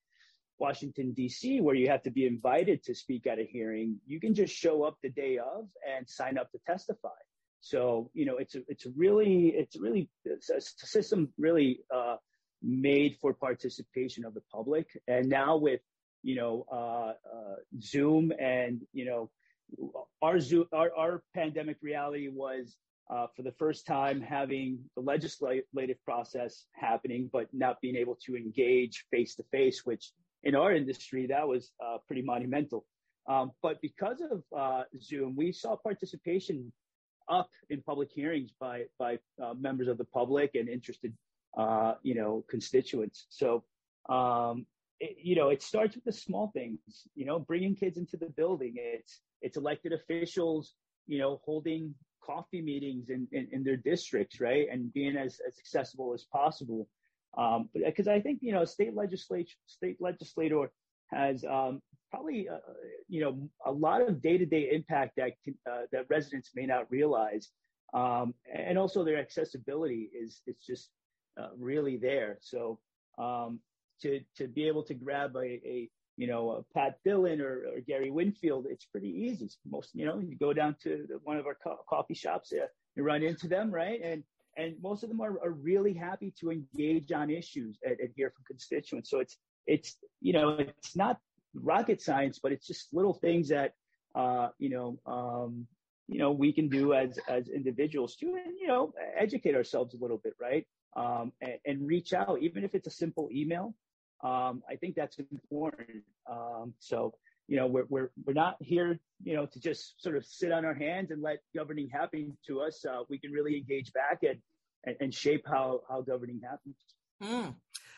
Washington 0.58 1.12
D.C., 1.12 1.60
where 1.60 1.76
you 1.76 1.90
have 1.90 2.04
to 2.04 2.12
be 2.12 2.26
invited 2.26 2.82
to 2.84 2.96
speak 2.96 3.28
at 3.28 3.40
a 3.40 3.44
hearing, 3.44 4.00
you 4.06 4.22
can 4.22 4.34
just 4.36 4.56
show 4.56 4.84
up 4.84 4.96
the 5.04 5.10
day 5.10 5.38
of 5.38 5.68
and 5.86 6.08
sign 6.08 6.38
up 6.38 6.50
to 6.54 6.60
testify. 6.66 7.20
So 7.60 8.10
you 8.14 8.26
know, 8.26 8.38
it's 8.38 8.56
a 8.56 8.62
it's 8.70 8.88
really 8.96 9.48
it's 9.50 9.76
really 9.78 10.10
it's 10.24 10.50
a 10.50 10.62
system 10.62 11.34
really. 11.38 11.82
Uh, 11.94 12.16
made 12.62 13.18
for 13.22 13.34
participation 13.34 14.26
of 14.26 14.34
the 14.34 14.42
public. 14.52 14.88
And 15.08 15.30
now 15.30 15.58
with, 15.58 15.82
you 16.24 16.36
know, 16.36 16.66
uh, 16.72 16.76
uh, 16.76 17.56
Zoom 17.82 18.32
and, 18.40 18.82
you 18.94 19.06
know, 19.06 19.30
our, 20.22 20.40
Zoom, 20.40 20.66
our, 20.74 20.92
our 20.96 21.24
pandemic 21.34 21.78
reality 21.82 22.30
was 22.30 22.76
uh, 23.10 23.28
for 23.36 23.42
the 23.44 23.54
first 23.54 23.86
time 23.86 24.22
having 24.22 24.80
the 24.96 25.02
legislative 25.02 26.04
process 26.04 26.66
happening, 26.74 27.30
but 27.32 27.48
not 27.54 27.80
being 27.82 27.96
able 27.96 28.18
to 28.26 28.36
engage 28.36 29.06
face 29.12 29.36
to 29.36 29.44
face, 29.52 29.86
which 29.86 30.12
in 30.44 30.56
our 30.56 30.74
industry, 30.74 31.28
that 31.28 31.48
was 31.48 31.72
uh, 31.86 31.98
pretty 32.08 32.22
monumental. 32.22 32.86
Um, 33.28 33.52
but 33.62 33.82
because 33.82 34.22
of 34.22 34.44
uh, 34.58 34.84
Zoom, 35.02 35.36
we 35.36 35.52
saw 35.52 35.76
participation 35.76 36.72
up 37.30 37.50
in 37.70 37.82
public 37.82 38.10
hearings 38.14 38.52
by 38.58 38.84
by 38.98 39.20
uh, 39.44 39.54
members 39.54 39.90
of 39.90 39.98
the 39.98 40.06
public 40.06 40.52
and 40.56 40.70
interested 40.70 41.14
uh, 41.58 41.94
you 42.04 42.16
know, 42.16 42.46
constituents. 42.50 43.26
So, 43.30 43.64
um, 44.10 44.66
it, 45.00 45.18
you 45.22 45.36
know, 45.36 45.50
it 45.50 45.62
starts 45.62 45.96
with 45.96 46.06
the 46.06 46.12
small 46.12 46.52
things, 46.54 46.80
you 47.16 47.26
know, 47.26 47.40
bringing 47.40 47.76
kids 47.76 47.98
into 47.98 48.18
the 48.18 48.32
building. 48.42 48.74
It's, 48.78 49.20
it's 49.42 49.58
elected 49.58 49.92
officials, 49.94 50.74
you 51.08 51.20
know, 51.20 51.42
holding 51.44 51.96
coffee 52.24 52.62
meetings 52.62 53.10
in, 53.10 53.28
in, 53.32 53.48
in 53.52 53.64
their 53.64 53.78
districts, 53.78 54.40
right. 54.40 54.68
And 54.72 54.94
being 54.94 55.18
as, 55.18 55.40
as 55.48 55.56
accessible 55.60 56.14
as 56.14 56.26
possible. 56.40 56.88
Um, 57.38 57.70
because 57.74 58.08
I 58.08 58.20
think, 58.22 58.40
you 58.42 58.54
know, 58.54 58.66
state 58.66 58.96
legislature, 58.96 59.58
state 59.68 59.98
legislator 60.00 60.72
has, 61.12 61.44
um, 61.44 61.82
probably, 62.12 62.48
uh, 62.50 62.58
you 63.08 63.22
know, 63.22 63.50
a 63.66 63.72
lot 63.72 64.02
of 64.02 64.22
day-to-day 64.22 64.70
impact 64.72 65.14
that, 65.18 65.32
can, 65.44 65.56
uh, 65.70 65.84
that 65.92 66.06
residents 66.10 66.52
may 66.56 66.66
not 66.66 66.90
realize. 66.90 67.50
Um, 67.94 68.34
and 68.54 68.78
also 68.78 69.04
their 69.04 69.20
accessibility 69.20 70.10
is, 70.14 70.42
it's 70.48 70.66
just, 70.66 70.90
uh, 71.40 71.50
really 71.58 71.98
there. 71.98 72.38
So 72.42 72.80
um, 73.18 73.60
to 74.02 74.22
to 74.38 74.48
be 74.48 74.68
able 74.68 74.84
to 74.84 74.94
grab 74.94 75.36
a, 75.36 75.40
a 75.46 75.90
you 76.18 76.28
know 76.28 76.52
a 76.52 76.74
Pat 76.74 77.00
Dillon 77.04 77.42
or, 77.42 77.64
or, 77.76 77.80
Gary 77.86 78.12
Winfield, 78.12 78.66
it's 78.70 78.86
pretty 78.86 79.10
easy. 79.10 79.50
Most 79.70 79.92
you 79.94 80.06
know 80.06 80.20
you 80.20 80.36
go 80.36 80.54
down 80.54 80.76
to 80.84 81.08
one 81.24 81.38
of 81.38 81.46
our 81.46 81.58
co- 81.64 81.80
coffee 81.90 82.14
shops, 82.14 82.52
uh, 82.54 82.66
you 82.96 83.04
run 83.04 83.24
into 83.24 83.48
them, 83.48 83.72
right? 83.72 84.00
And 84.04 84.24
and 84.58 84.76
most 84.82 85.04
of 85.04 85.10
them 85.10 85.22
are, 85.22 85.40
are 85.44 85.52
really 85.52 85.94
happy 85.94 86.34
to 86.40 86.52
engage 86.52 87.12
on 87.12 87.30
issues 87.30 87.78
and, 87.84 88.00
and 88.00 88.10
hear 88.16 88.32
from 88.32 88.44
constituents. 88.46 89.10
So 89.10 89.20
it's 89.20 89.38
it's 89.68 89.98
you 90.22 90.34
know 90.34 90.50
it's 90.50 90.96
not 90.96 91.20
rocket 91.54 92.02
science, 92.02 92.40
but 92.42 92.52
it's 92.52 92.68
just 92.68 92.94
little 92.94 93.14
things 93.14 93.50
that 93.50 93.74
uh, 94.16 94.50
you 94.58 94.70
know 94.70 95.00
um, 95.06 95.68
you 96.08 96.20
know 96.20 96.32
we 96.32 96.52
can 96.52 96.70
do 96.70 96.94
as 96.94 97.20
as 97.28 97.50
individuals 97.50 98.16
to 98.18 98.26
you 98.26 98.68
know 98.68 98.94
educate 99.18 99.56
ourselves 99.56 99.94
a 99.94 99.98
little 99.98 100.18
bit 100.18 100.34
right 100.40 100.66
um, 100.96 101.32
and, 101.42 101.54
and, 101.66 101.88
reach 101.88 102.14
out 102.14 102.40
even 102.42 102.64
if 102.64 102.74
it's 102.74 102.88
a 102.88 102.92
simple 102.92 103.30
email 103.32 103.74
um, 104.24 104.62
i 104.70 104.76
think 104.76 104.96
that's 104.96 105.18
important 105.20 106.04
um, 106.30 106.74
so 106.80 107.14
you 107.48 107.56
know 107.58 107.68
we're, 107.68 107.86
we're 107.90 108.12
we're 108.26 108.34
not 108.34 108.56
here 108.60 109.00
you 109.24 109.36
know 109.36 109.46
to 109.46 109.60
just 109.60 110.02
sort 110.02 110.16
of 110.16 110.26
sit 110.26 110.52
on 110.52 110.66
our 110.66 110.74
hands 110.74 111.12
and 111.12 111.22
let 111.22 111.38
governing 111.56 111.90
happen 111.90 112.36
to 112.46 112.62
us 112.62 112.86
uh, 112.86 113.02
we 113.10 113.18
can 113.18 113.32
really 113.32 113.58
engage 113.58 113.92
back 113.94 114.20
and, 114.24 114.40
and, 114.86 114.96
and 115.00 115.14
shape 115.14 115.46
how 115.48 115.82
how 115.90 116.02
governing 116.02 116.42
happens 116.44 116.76
mm. 117.24 117.54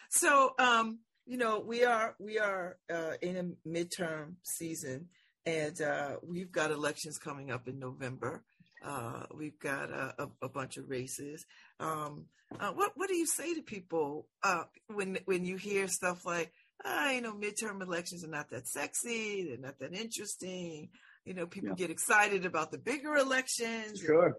so 0.10 0.54
um 0.60 1.00
you 1.26 1.38
know 1.38 1.60
we 1.60 1.84
are 1.84 2.16
we 2.20 2.40
are 2.40 2.78
uh, 2.94 3.14
in 3.22 3.38
a 3.38 3.68
midterm 3.68 4.34
season 4.44 5.08
and 5.46 5.82
uh, 5.82 6.18
we've 6.22 6.52
got 6.52 6.72
elections 6.72 7.18
coming 7.18 7.52
up 7.52 7.68
in 7.68 7.80
November. 7.80 8.44
Uh, 8.86 9.24
we've 9.36 9.60
got 9.60 9.90
a, 9.90 10.14
a, 10.20 10.28
a, 10.44 10.50
bunch 10.50 10.78
of 10.78 10.90
races. 10.90 11.46
Um, 11.80 12.26
uh, 12.60 12.72
what 12.72 12.92
what 12.96 13.10
do 13.10 13.16
you 13.16 13.26
say 13.26 13.54
to 13.54 13.62
people 13.62 14.28
uh, 14.44 14.64
when 14.88 15.20
when 15.26 15.46
you 15.46 15.58
hear 15.58 15.88
stuff 15.88 16.26
like, 16.26 16.52
ah, 16.86 17.12
you 17.12 17.22
know, 17.22 17.34
midterm 17.34 17.82
elections 17.82 18.24
are 18.24 18.30
not 18.30 18.50
that 18.52 18.68
sexy, 18.68 19.48
they're 19.48 19.58
not 19.58 19.80
that 19.80 19.94
interesting. 19.94 20.90
You 21.26 21.34
know, 21.34 21.46
people 21.46 21.70
yeah. 21.70 21.76
get 21.76 21.92
excited 21.92 22.46
about 22.46 22.72
the 22.72 22.78
bigger 22.78 23.16
elections. 23.16 24.00
Sure. 24.00 24.38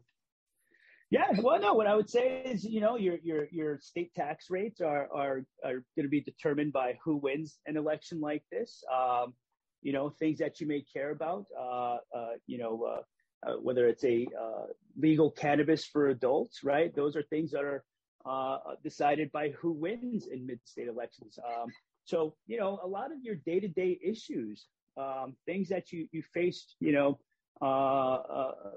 Yeah, 1.10 1.26
well, 1.42 1.60
no. 1.60 1.74
What 1.74 1.88
I 1.88 1.96
would 1.96 2.08
say 2.08 2.42
is, 2.44 2.64
you 2.64 2.80
know, 2.80 2.96
your 2.96 3.18
your 3.22 3.46
your 3.50 3.78
state 3.80 4.14
tax 4.14 4.46
rates 4.48 4.80
are 4.80 5.08
are 5.12 5.44
are 5.64 5.82
going 5.96 6.04
to 6.04 6.08
be 6.08 6.20
determined 6.20 6.72
by 6.72 6.98
who 7.04 7.16
wins 7.16 7.58
an 7.66 7.76
election 7.76 8.20
like 8.20 8.44
this. 8.50 8.82
Um, 8.92 9.34
you 9.82 9.92
know, 9.92 10.10
things 10.10 10.38
that 10.38 10.60
you 10.60 10.66
may 10.66 10.84
care 10.92 11.10
about, 11.10 11.46
uh, 11.58 11.96
uh, 12.14 12.34
you 12.46 12.58
know, 12.58 13.02
uh, 13.46 13.50
uh 13.50 13.54
whether 13.54 13.86
it's 13.86 14.04
a 14.04 14.26
uh, 14.38 14.66
legal 14.96 15.30
cannabis 15.30 15.84
for 15.84 16.08
adults, 16.08 16.62
right? 16.64 16.94
Those 16.94 17.16
are 17.16 17.22
things 17.24 17.50
that 17.52 17.64
are 17.64 17.84
uh, 18.26 18.74
decided 18.82 19.32
by 19.32 19.50
who 19.50 19.72
wins 19.72 20.26
in 20.26 20.46
mid-state 20.46 20.88
elections. 20.88 21.38
Um, 21.44 21.68
so, 22.04 22.34
you 22.46 22.58
know, 22.58 22.80
a 22.82 22.86
lot 22.86 23.12
of 23.12 23.18
your 23.22 23.36
day-to-day 23.36 23.98
issues, 24.02 24.66
um, 24.96 25.36
things 25.46 25.68
that 25.68 25.92
you 25.92 26.08
you 26.12 26.22
faced, 26.34 26.76
you 26.80 26.92
know, 26.92 27.18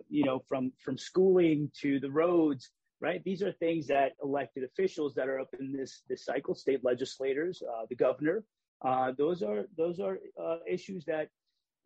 you 0.10 0.23
know, 0.23 0.39
from 0.47 0.71
from 0.80 0.97
schooling 0.97 1.71
to 1.82 1.99
the 1.99 2.12
roads, 2.12 2.69
right? 3.02 3.23
These 3.23 3.41
are 3.41 3.52
things 3.54 3.88
that 3.88 4.13
elected 4.23 4.63
officials 4.63 5.13
that 5.15 5.28
are 5.28 5.39
up 5.39 5.54
in 5.60 5.73
this 5.73 6.04
this 6.08 6.26
cycle, 6.26 6.56
state 6.56 6.84
legislators, 6.84 7.62
the 7.89 7.95
governor, 7.95 8.43
uh, 8.84 9.13
those 9.17 9.41
are 9.41 9.65
those 9.78 9.99
are 9.99 10.19
uh, 10.41 10.58
issues 10.69 11.06
that 11.06 11.30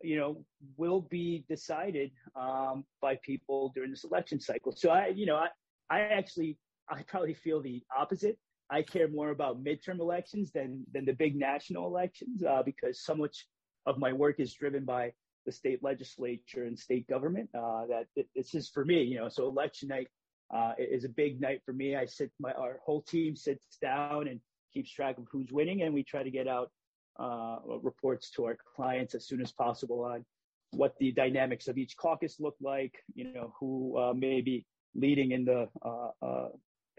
you 0.02 0.16
know 0.16 0.44
will 0.76 1.02
be 1.02 1.44
decided 1.48 2.10
um, 2.36 2.84
by 3.00 3.18
people 3.24 3.72
during 3.74 3.90
this 3.90 4.04
election 4.04 4.40
cycle. 4.40 4.72
So 4.76 4.90
I, 4.90 5.08
you 5.08 5.26
know, 5.26 5.36
I, 5.36 5.48
I 5.90 6.00
actually 6.00 6.58
I 6.90 7.02
probably 7.02 7.34
feel 7.34 7.60
the 7.60 7.82
opposite. 7.96 8.38
I 8.70 8.82
care 8.82 9.08
more 9.08 9.30
about 9.30 9.62
midterm 9.62 10.00
elections 10.00 10.50
than 10.52 10.84
than 10.92 11.04
the 11.04 11.14
big 11.14 11.36
national 11.36 11.86
elections 11.86 12.42
uh, 12.42 12.62
because 12.64 13.02
so 13.02 13.14
much 13.14 13.46
of 13.86 13.98
my 13.98 14.12
work 14.12 14.40
is 14.40 14.52
driven 14.52 14.84
by 14.84 15.12
the 15.46 15.52
state 15.52 15.82
legislature 15.82 16.64
and 16.64 16.78
state 16.78 17.06
government. 17.08 17.48
Uh, 17.54 17.86
that 17.86 18.06
it, 18.16 18.28
this 18.36 18.54
is 18.54 18.68
for 18.68 18.84
me, 18.84 19.02
you 19.02 19.18
know. 19.18 19.28
So 19.28 19.48
election 19.48 19.88
night 19.88 20.08
uh, 20.54 20.72
is 20.78 21.04
a 21.04 21.08
big 21.08 21.40
night 21.40 21.62
for 21.64 21.72
me. 21.72 21.96
I 21.96 22.04
sit 22.04 22.30
my 22.38 22.52
our 22.52 22.80
whole 22.84 23.02
team 23.02 23.34
sits 23.36 23.78
down 23.80 24.28
and 24.28 24.40
keeps 24.72 24.92
track 24.92 25.18
of 25.18 25.26
who's 25.30 25.50
winning, 25.50 25.82
and 25.82 25.94
we 25.94 26.04
try 26.04 26.22
to 26.22 26.30
get 26.30 26.46
out 26.46 26.70
uh, 27.18 27.58
reports 27.82 28.30
to 28.30 28.44
our 28.44 28.56
clients 28.76 29.14
as 29.14 29.26
soon 29.26 29.40
as 29.40 29.52
possible 29.52 30.04
on 30.04 30.24
what 30.72 30.94
the 30.98 31.12
dynamics 31.12 31.68
of 31.68 31.78
each 31.78 31.96
caucus 31.96 32.36
look 32.38 32.56
like, 32.60 32.94
you 33.14 33.32
know, 33.32 33.54
who 33.58 33.96
uh, 33.98 34.12
may 34.12 34.40
be 34.40 34.66
leading 34.94 35.32
in 35.32 35.44
the 35.44 35.68
uh, 35.84 36.10
uh, 36.22 36.48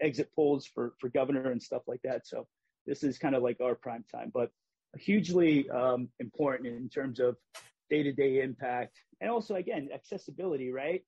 exit 0.00 0.28
polls 0.34 0.66
for, 0.66 0.94
for 0.98 1.08
governor 1.08 1.50
and 1.50 1.62
stuff 1.62 1.82
like 1.86 2.00
that. 2.02 2.26
So 2.26 2.46
this 2.86 3.02
is 3.02 3.18
kind 3.18 3.34
of 3.34 3.42
like 3.42 3.60
our 3.60 3.74
prime 3.74 4.04
time, 4.12 4.30
but 4.34 4.50
hugely 4.98 5.68
um, 5.70 6.08
important 6.18 6.68
in 6.68 6.88
terms 6.88 7.20
of 7.20 7.36
day-to-day 7.90 8.40
impact. 8.40 8.98
And 9.20 9.30
also 9.30 9.56
again 9.56 9.90
accessibility 9.92 10.70
right? 10.72 11.02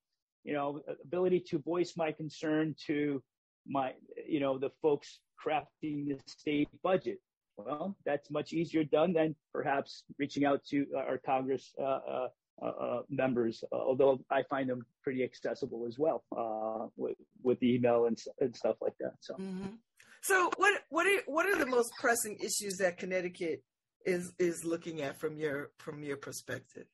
You 0.45 0.55
know 0.55 0.81
ability 1.05 1.41
to 1.51 1.59
voice 1.59 1.95
my 1.97 2.13
concern 2.13 2.75
to 2.87 3.23
my 3.67 3.93
you 4.27 4.41
know 4.41 4.59
the 4.59 4.71
folks 4.83 5.21
crafting 5.45 6.09
the 6.09 6.19
state 6.27 6.69
budget 6.83 7.19
well, 7.57 7.97
that's 8.05 8.31
much 8.31 8.53
easier 8.53 8.85
done 8.85 9.13
than 9.13 9.35
perhaps 9.53 10.05
reaching 10.19 10.45
out 10.45 10.65
to 10.71 10.87
our 10.97 11.19
Congress 11.19 11.73
uh, 11.81 11.85
uh, 11.85 12.29
uh, 12.63 12.67
uh 12.67 13.03
members, 13.09 13.65
uh, 13.73 13.77
although 13.77 14.21
I 14.31 14.43
find 14.49 14.69
them 14.69 14.85
pretty 15.03 15.25
accessible 15.25 15.87
as 15.87 15.99
well 15.99 16.25
uh, 16.37 16.87
with, 16.97 17.17
with 17.43 17.63
email 17.63 18.07
and, 18.07 18.19
and 18.41 18.55
stuff 18.55 18.77
like 18.81 18.97
that. 19.01 19.15
So, 19.21 19.35
mm-hmm. 19.35 19.75
so 20.23 20.51
what 20.57 20.81
what 20.91 21.07
are 21.07 21.23
what 21.27 21.47
are 21.47 21.59
the 21.59 21.67
most 21.67 21.93
pressing 22.01 22.37
issues 22.41 22.77
that 22.79 22.99
Connecticut 22.99 23.63
is 24.05 24.33
is 24.39 24.65
looking 24.65 25.01
at 25.03 25.19
from 25.19 25.37
your 25.37 25.71
from 25.79 26.03
your 26.03 26.17
perspective? 26.17 26.87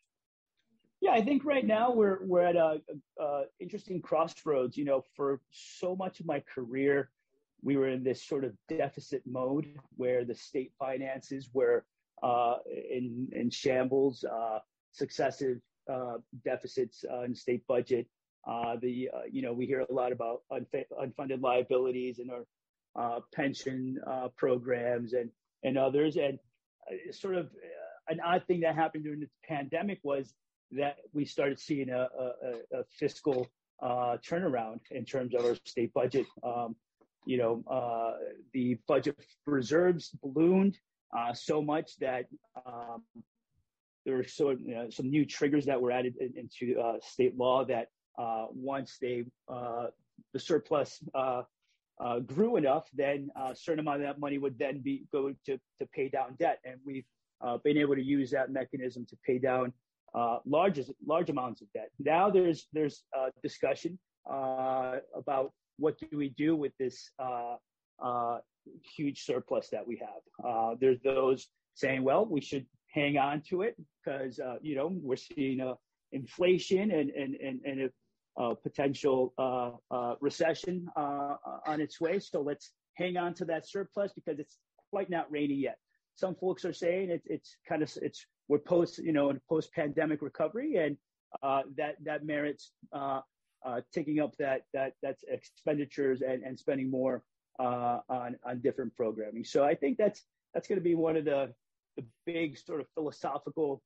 Yeah, 1.00 1.12
I 1.12 1.22
think 1.22 1.44
right 1.44 1.64
now 1.64 1.92
we're 1.92 2.24
we're 2.24 2.42
at 2.42 2.56
a, 2.56 2.80
a, 3.18 3.22
a 3.22 3.44
interesting 3.60 4.02
crossroads. 4.02 4.76
You 4.76 4.84
know, 4.84 5.04
for 5.14 5.40
so 5.50 5.94
much 5.94 6.20
of 6.20 6.26
my 6.26 6.42
career, 6.52 7.10
we 7.62 7.76
were 7.76 7.88
in 7.88 8.04
this 8.04 8.22
sort 8.22 8.44
of 8.44 8.52
deficit 8.68 9.22
mode 9.26 9.66
where 9.96 10.24
the 10.24 10.34
state 10.34 10.72
finances 10.78 11.50
were 11.52 11.84
uh, 12.22 12.56
in, 12.66 13.28
in 13.32 13.50
shambles, 13.50 14.24
uh, 14.24 14.58
successive 14.92 15.58
uh, 15.92 16.18
deficits 16.44 17.04
uh, 17.10 17.22
in 17.22 17.34
state 17.34 17.66
budget. 17.66 18.06
Uh, 18.46 18.76
the 18.80 19.10
uh, 19.12 19.20
you 19.30 19.42
know 19.42 19.52
we 19.52 19.66
hear 19.66 19.80
a 19.80 19.92
lot 19.92 20.12
about 20.12 20.42
unf- 20.52 20.84
unfunded 21.02 21.40
liabilities 21.42 22.18
in 22.18 22.28
our 22.30 23.22
pension 23.34 23.96
programs 24.36 25.12
and 25.12 25.30
and 25.64 25.76
others, 25.76 26.16
and 26.16 26.38
sort 27.10 27.34
of 27.34 27.48
an 28.08 28.20
odd 28.24 28.42
thing 28.46 28.60
that 28.60 28.74
happened 28.74 29.04
during 29.04 29.20
the 29.20 29.28
pandemic 29.46 29.98
was 30.02 30.34
that 30.70 30.96
we 31.12 31.24
started 31.24 31.58
seeing 31.58 31.90
a, 31.90 32.06
a, 32.18 32.78
a 32.78 32.84
fiscal 32.98 33.46
turnaround 33.82 34.80
in 34.90 35.04
terms 35.04 35.34
of 35.34 35.44
our 35.44 35.56
state 35.64 35.92
budget. 35.92 36.26
Um, 36.42 36.76
you 37.28 37.36
know, 37.36 37.62
uh, 37.70 38.14
the 38.54 38.78
budget 38.88 39.14
reserves 39.44 40.08
ballooned 40.22 40.78
uh, 41.14 41.34
so 41.34 41.60
much 41.60 41.94
that 41.98 42.24
um, 42.64 43.02
there 44.06 44.16
were 44.16 44.24
so 44.24 44.50
you 44.52 44.74
know, 44.74 44.88
some 44.88 45.10
new 45.10 45.26
triggers 45.26 45.66
that 45.66 45.78
were 45.78 45.90
added 45.90 46.14
in, 46.18 46.32
into 46.38 46.80
uh, 46.80 46.94
state 47.02 47.36
law 47.36 47.66
that 47.66 47.88
uh, 48.18 48.46
once 48.54 48.96
they 48.98 49.24
uh, 49.46 49.88
the 50.32 50.40
surplus 50.40 51.04
uh, 51.14 51.42
grew 52.24 52.56
enough, 52.56 52.88
then 52.94 53.28
a 53.36 53.54
certain 53.54 53.80
amount 53.80 54.00
of 54.00 54.06
that 54.06 54.18
money 54.18 54.38
would 54.38 54.58
then 54.58 54.80
be 54.80 55.04
go 55.12 55.34
to 55.44 55.60
to 55.78 55.86
pay 55.94 56.08
down 56.08 56.34
debt, 56.38 56.60
and 56.64 56.76
we've 56.86 57.04
been 57.62 57.76
able 57.76 57.94
to 57.94 58.02
use 58.02 58.30
that 58.30 58.50
mechanism 58.50 59.04
to 59.04 59.16
pay 59.26 59.38
down 59.38 59.70
large 60.46 60.80
large 61.06 61.28
amounts 61.28 61.60
of 61.60 61.70
debt. 61.74 61.90
Now 61.98 62.30
there's 62.30 62.68
there's 62.72 63.04
discussion 63.42 63.98
about 64.26 65.52
what 65.78 65.98
do 65.98 66.16
we 66.16 66.30
do 66.30 66.56
with 66.56 66.72
this 66.78 67.10
uh, 67.18 67.56
uh, 68.02 68.38
huge 68.96 69.24
surplus 69.24 69.68
that 69.70 69.86
we 69.86 69.96
have? 69.96 70.46
Uh, 70.46 70.74
there's 70.80 71.00
those 71.02 71.48
saying, 71.74 72.02
well, 72.02 72.26
we 72.26 72.40
should 72.40 72.66
hang 72.92 73.16
on 73.16 73.42
to 73.48 73.62
it 73.62 73.76
because 74.04 74.38
uh, 74.40 74.56
you 74.60 74.74
know 74.74 74.90
we're 75.02 75.16
seeing 75.16 75.60
a 75.60 75.74
inflation 76.12 76.90
and 76.90 77.10
and 77.10 77.34
and, 77.36 77.60
and 77.64 77.80
a, 77.82 77.90
potential 78.62 79.34
uh, 79.36 79.72
uh, 79.90 80.14
recession 80.20 80.86
on 80.96 81.80
its 81.80 82.00
way. 82.00 82.20
So 82.20 82.40
let's 82.40 82.70
hang 82.94 83.16
on 83.16 83.34
to 83.34 83.44
that 83.46 83.68
surplus 83.68 84.12
because 84.12 84.38
it's 84.38 84.58
quite 84.90 85.10
not 85.10 85.26
rainy 85.28 85.54
yet. 85.54 85.76
Some 86.14 86.36
folks 86.36 86.64
are 86.64 86.72
saying 86.72 87.10
it, 87.10 87.22
it's 87.26 87.56
kind 87.68 87.82
of 87.82 87.92
it's 88.00 88.24
we're 88.46 88.60
post 88.60 88.98
you 88.98 89.12
know 89.12 89.30
in 89.30 89.40
post 89.48 89.72
pandemic 89.72 90.22
recovery 90.22 90.76
and 90.76 90.96
that 91.76 91.96
that 92.04 92.24
merits 92.24 92.70
uh, 92.92 93.20
taking 93.92 94.20
up 94.20 94.36
that 94.38 94.62
that 94.72 94.92
that's 95.02 95.24
expenditures 95.28 96.22
and, 96.22 96.42
and 96.42 96.58
spending 96.58 96.90
more 96.90 97.22
uh, 97.58 98.00
on 98.08 98.36
on 98.44 98.60
different 98.60 98.94
programming. 98.96 99.44
So 99.44 99.64
I 99.64 99.74
think 99.74 99.98
that's 99.98 100.24
that's 100.54 100.68
going 100.68 100.78
to 100.78 100.84
be 100.84 100.94
one 100.94 101.16
of 101.16 101.24
the 101.24 101.52
the 101.96 102.04
big 102.24 102.58
sort 102.58 102.80
of 102.80 102.86
philosophical 102.94 103.82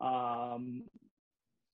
um, 0.00 0.84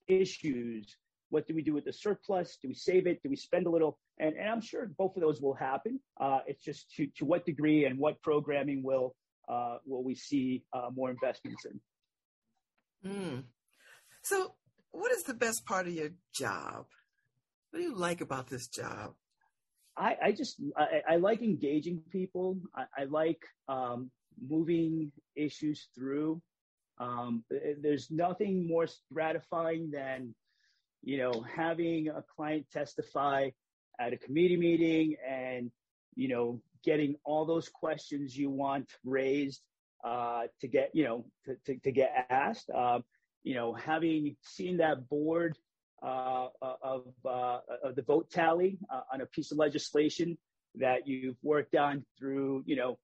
issues. 0.06 0.96
What 1.30 1.46
do 1.46 1.54
we 1.54 1.62
do 1.62 1.74
with 1.74 1.84
the 1.84 1.92
surplus? 1.92 2.56
Do 2.60 2.68
we 2.68 2.74
save 2.74 3.06
it? 3.06 3.22
Do 3.22 3.28
we 3.28 3.36
spend 3.36 3.66
a 3.66 3.70
little? 3.70 3.98
And, 4.18 4.34
and 4.34 4.48
I'm 4.48 4.62
sure 4.62 4.90
both 4.96 5.14
of 5.14 5.22
those 5.22 5.40
will 5.40 5.54
happen. 5.54 6.00
Uh, 6.20 6.40
it's 6.46 6.64
just 6.64 6.90
to 6.96 7.06
to 7.18 7.24
what 7.24 7.44
degree 7.46 7.84
and 7.84 7.98
what 7.98 8.20
programming 8.22 8.82
will 8.82 9.14
uh, 9.48 9.78
will 9.86 10.02
we 10.02 10.14
see 10.14 10.64
uh, 10.72 10.88
more 10.94 11.10
investments 11.10 11.64
in. 11.64 11.80
Mm. 13.10 13.42
So, 14.22 14.54
what 14.90 15.12
is 15.12 15.22
the 15.22 15.34
best 15.34 15.64
part 15.66 15.86
of 15.86 15.92
your 15.92 16.10
job? 16.34 16.86
What 17.70 17.80
do 17.80 17.84
you 17.84 17.94
like 17.94 18.20
about 18.20 18.48
this 18.48 18.68
job? 18.68 19.14
I, 19.96 20.16
I 20.22 20.32
just 20.32 20.60
I, 20.76 21.02
I, 21.08 21.16
like 21.16 21.42
engaging 21.42 22.02
people. 22.10 22.58
I, 22.74 22.84
I 22.96 23.04
like 23.04 23.42
um, 23.68 24.10
moving 24.40 25.10
issues 25.34 25.88
through. 25.94 26.40
Um, 26.98 27.44
there's 27.80 28.10
nothing 28.10 28.66
more 28.66 28.86
gratifying 29.12 29.90
than 29.90 30.34
you 31.02 31.18
know, 31.18 31.44
having 31.54 32.08
a 32.08 32.22
client 32.36 32.66
testify 32.72 33.50
at 34.00 34.12
a 34.12 34.16
committee 34.16 34.56
meeting 34.56 35.16
and, 35.26 35.70
you 36.14 36.28
know, 36.28 36.60
getting 36.84 37.16
all 37.24 37.44
those 37.44 37.68
questions 37.68 38.36
you 38.36 38.50
want 38.50 38.88
raised 39.04 39.60
uh, 40.04 40.42
to 40.60 40.68
get, 40.68 40.90
you 40.92 41.04
know, 41.04 41.24
to, 41.44 41.56
to, 41.66 41.78
to 41.80 41.92
get 41.92 42.26
asked. 42.30 42.70
Um, 42.70 43.04
you 43.42 43.54
know, 43.54 43.72
having 43.72 44.36
seen 44.42 44.78
that 44.78 45.08
board 45.08 45.56
uh, 46.02 46.48
of, 46.62 47.04
uh, 47.24 47.58
of 47.82 47.94
the 47.96 48.02
vote 48.02 48.30
tally 48.30 48.78
uh, 48.90 49.00
on 49.12 49.20
a 49.20 49.26
piece 49.26 49.52
of 49.52 49.58
legislation 49.58 50.38
that 50.74 51.06
you've 51.06 51.36
worked 51.42 51.74
on 51.74 52.04
through, 52.18 52.62
you 52.66 52.76
know, 52.76 52.98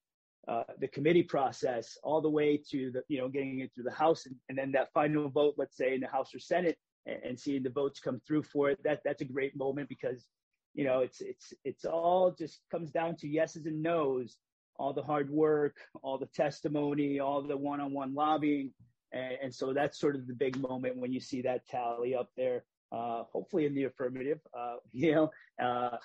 uh, 0.47 0.63
the 0.79 0.89
committee 0.89 1.23
process 1.23 1.97
all 2.03 2.21
the 2.21 2.29
way 2.29 2.61
to 2.71 2.91
the, 2.91 3.03
you 3.09 3.19
know, 3.19 3.29
getting 3.29 3.61
it 3.61 3.71
through 3.75 3.85
the 3.85 3.91
House 3.91 4.27
and, 4.27 4.37
and 4.49 4.59
then 4.59 4.73
that 4.73 4.93
final 4.93 5.29
vote, 5.29 5.55
let's 5.57 5.77
say 5.77 5.95
in 5.95 6.01
the 6.01 6.07
House 6.07 6.35
or 6.35 6.39
Senate, 6.39 6.77
and, 7.07 7.19
and 7.25 7.41
seeing 7.41 7.63
the 7.63 7.71
votes 7.71 7.99
come 7.99 8.21
through 8.27 8.43
for 8.43 8.71
it. 8.71 8.79
That 8.85 9.01
that's 9.05 9.23
a 9.23 9.25
great 9.25 9.57
moment 9.57 9.89
because, 9.89 10.27
you 10.75 10.85
know, 10.85 11.01
it's 11.01 11.21
it's 11.21 11.55
it's 11.65 11.85
all 11.85 12.35
just 12.39 12.61
comes 12.71 12.91
down 12.91 13.17
to 13.17 13.29
yeses 13.29 13.67
and 13.67 13.83
nos, 13.83 14.37
all 14.77 14.93
the 14.93 15.03
hard 15.03 15.31
work, 15.31 15.77
all 16.03 16.19
the 16.19 16.27
testimony, 16.35 17.21
all 17.21 17.43
the 17.43 17.57
one-on-one 17.57 18.15
lobbying, 18.15 18.73
and, 19.13 19.33
and 19.45 19.55
so 19.55 19.73
that's 19.73 19.99
sort 19.99 20.15
of 20.15 20.27
the 20.27 20.35
big 20.35 20.59
moment 20.59 20.97
when 20.97 21.13
you 21.13 21.21
see 21.21 21.43
that 21.43 21.67
tally 21.67 22.15
up 22.15 22.29
there. 22.37 22.65
Uh, 22.95 23.25
hopefully 23.33 23.67
in 23.67 23.75
the 23.75 23.85
affirmative, 23.85 24.39
uh, 24.57 24.77
you 24.93 25.13
know, 25.13 25.31
uh, 25.61 25.97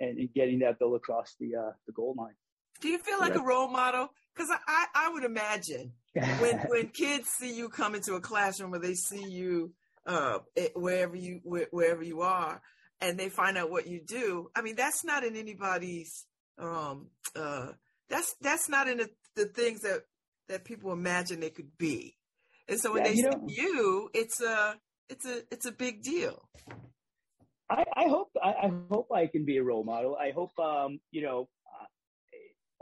and, 0.00 0.18
and, 0.18 0.34
getting 0.34 0.60
that 0.60 0.78
bill 0.78 0.94
across 0.94 1.34
the 1.38 1.54
uh, 1.54 1.72
the 1.86 1.92
goal 1.92 2.14
line. 2.16 2.34
Do 2.80 2.88
you 2.88 2.98
feel 2.98 3.18
like 3.18 3.34
a 3.34 3.42
role 3.42 3.68
model? 3.68 4.08
Because 4.34 4.50
I, 4.66 4.86
I 4.94 5.10
would 5.10 5.24
imagine 5.24 5.92
when 6.14 6.58
when 6.68 6.88
kids 6.88 7.28
see 7.28 7.54
you 7.54 7.68
come 7.68 7.94
into 7.94 8.14
a 8.14 8.20
classroom 8.20 8.74
or 8.74 8.78
they 8.78 8.94
see 8.94 9.24
you 9.28 9.72
uh, 10.06 10.38
wherever 10.74 11.14
you 11.14 11.40
wherever 11.44 12.02
you 12.02 12.22
are, 12.22 12.62
and 13.00 13.18
they 13.18 13.28
find 13.28 13.58
out 13.58 13.70
what 13.70 13.86
you 13.86 14.00
do. 14.06 14.48
I 14.56 14.62
mean, 14.62 14.76
that's 14.76 15.04
not 15.04 15.24
in 15.24 15.36
anybody's. 15.36 16.26
Um, 16.58 17.08
uh, 17.36 17.72
that's 18.08 18.34
that's 18.40 18.68
not 18.68 18.88
in 18.88 18.98
the, 18.98 19.10
the 19.36 19.46
things 19.46 19.80
that 19.82 20.04
that 20.48 20.64
people 20.64 20.92
imagine 20.92 21.40
they 21.40 21.50
could 21.50 21.76
be. 21.76 22.16
And 22.66 22.80
so 22.80 22.92
when 22.92 23.04
yeah, 23.04 23.10
they 23.10 23.16
you 23.16 23.22
see 23.24 23.28
know, 23.28 23.44
you, 23.46 24.10
it's 24.14 24.40
a 24.40 24.76
it's 25.08 25.26
a 25.26 25.42
it's 25.50 25.66
a 25.66 25.72
big 25.72 26.02
deal. 26.02 26.48
I, 27.70 27.84
I 27.96 28.04
hope 28.08 28.30
I, 28.42 28.48
I, 28.48 28.72
hope 28.90 29.08
I 29.12 29.26
can 29.26 29.44
be 29.44 29.56
a 29.56 29.62
role 29.62 29.84
model. 29.84 30.16
I 30.16 30.30
hope 30.30 30.50
um, 30.58 31.00
you 31.10 31.22
know 31.22 31.48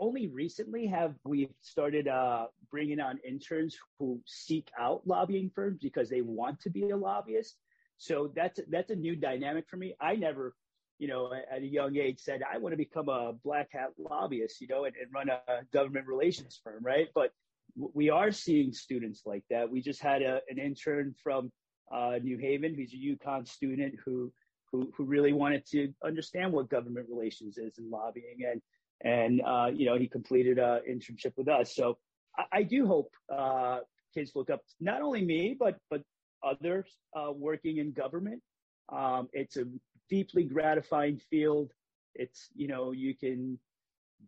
only 0.02 0.26
recently 0.28 0.86
have 0.86 1.14
we 1.24 1.48
started 1.60 2.08
uh, 2.08 2.46
bringing 2.70 2.98
on 2.98 3.18
interns 3.26 3.76
who 3.98 4.20
seek 4.26 4.68
out 4.78 5.02
lobbying 5.06 5.50
firms 5.54 5.78
because 5.80 6.08
they 6.08 6.22
want 6.22 6.60
to 6.60 6.70
be 6.70 6.90
a 6.90 6.96
lobbyist. 6.96 7.56
So 7.98 8.32
that's 8.34 8.58
that's 8.68 8.90
a 8.90 8.96
new 8.96 9.14
dynamic 9.14 9.66
for 9.68 9.76
me. 9.76 9.94
I 10.00 10.16
never, 10.16 10.54
you 10.98 11.06
know, 11.06 11.32
at 11.32 11.62
a 11.62 11.66
young 11.66 11.96
age 11.96 12.18
said 12.18 12.40
I 12.42 12.58
want 12.58 12.72
to 12.72 12.76
become 12.76 13.08
a 13.08 13.32
black 13.44 13.68
hat 13.72 13.90
lobbyist, 13.96 14.60
you 14.60 14.66
know, 14.66 14.84
and, 14.84 14.96
and 14.96 15.12
run 15.14 15.28
a 15.28 15.40
government 15.72 16.08
relations 16.08 16.60
firm, 16.64 16.82
right? 16.82 17.06
But 17.14 17.30
we 17.76 18.10
are 18.10 18.32
seeing 18.32 18.72
students 18.72 19.22
like 19.24 19.44
that. 19.50 19.70
We 19.70 19.80
just 19.80 20.02
had 20.02 20.22
a, 20.22 20.40
an 20.48 20.58
intern 20.58 21.14
from 21.22 21.52
uh, 21.90 22.18
New 22.22 22.38
Haven, 22.38 22.74
who's 22.74 22.92
a 22.92 22.96
UConn 22.96 23.46
student 23.48 23.94
who 24.04 24.32
who 24.70 24.92
who 24.96 25.04
really 25.04 25.32
wanted 25.32 25.66
to 25.66 25.92
understand 26.04 26.52
what 26.52 26.68
government 26.70 27.06
relations 27.10 27.58
is 27.58 27.78
and 27.78 27.90
lobbying, 27.90 28.38
and 28.50 28.62
and 29.04 29.42
uh, 29.42 29.70
you 29.72 29.86
know 29.86 29.96
he 29.96 30.08
completed 30.08 30.58
an 30.58 30.80
internship 30.88 31.32
with 31.36 31.48
us. 31.48 31.74
So 31.74 31.98
I, 32.36 32.58
I 32.58 32.62
do 32.62 32.86
hope 32.86 33.10
uh, 33.32 33.80
kids 34.14 34.32
look 34.34 34.50
up 34.50 34.60
not 34.80 35.02
only 35.02 35.24
me 35.24 35.56
but 35.58 35.76
but 35.90 36.02
others 36.44 36.86
uh, 37.16 37.32
working 37.32 37.78
in 37.78 37.92
government. 37.92 38.42
Um, 38.88 39.28
it's 39.32 39.56
a 39.56 39.64
deeply 40.10 40.44
gratifying 40.44 41.20
field. 41.30 41.70
It's 42.14 42.48
you 42.54 42.68
know 42.68 42.92
you 42.92 43.14
can 43.16 43.58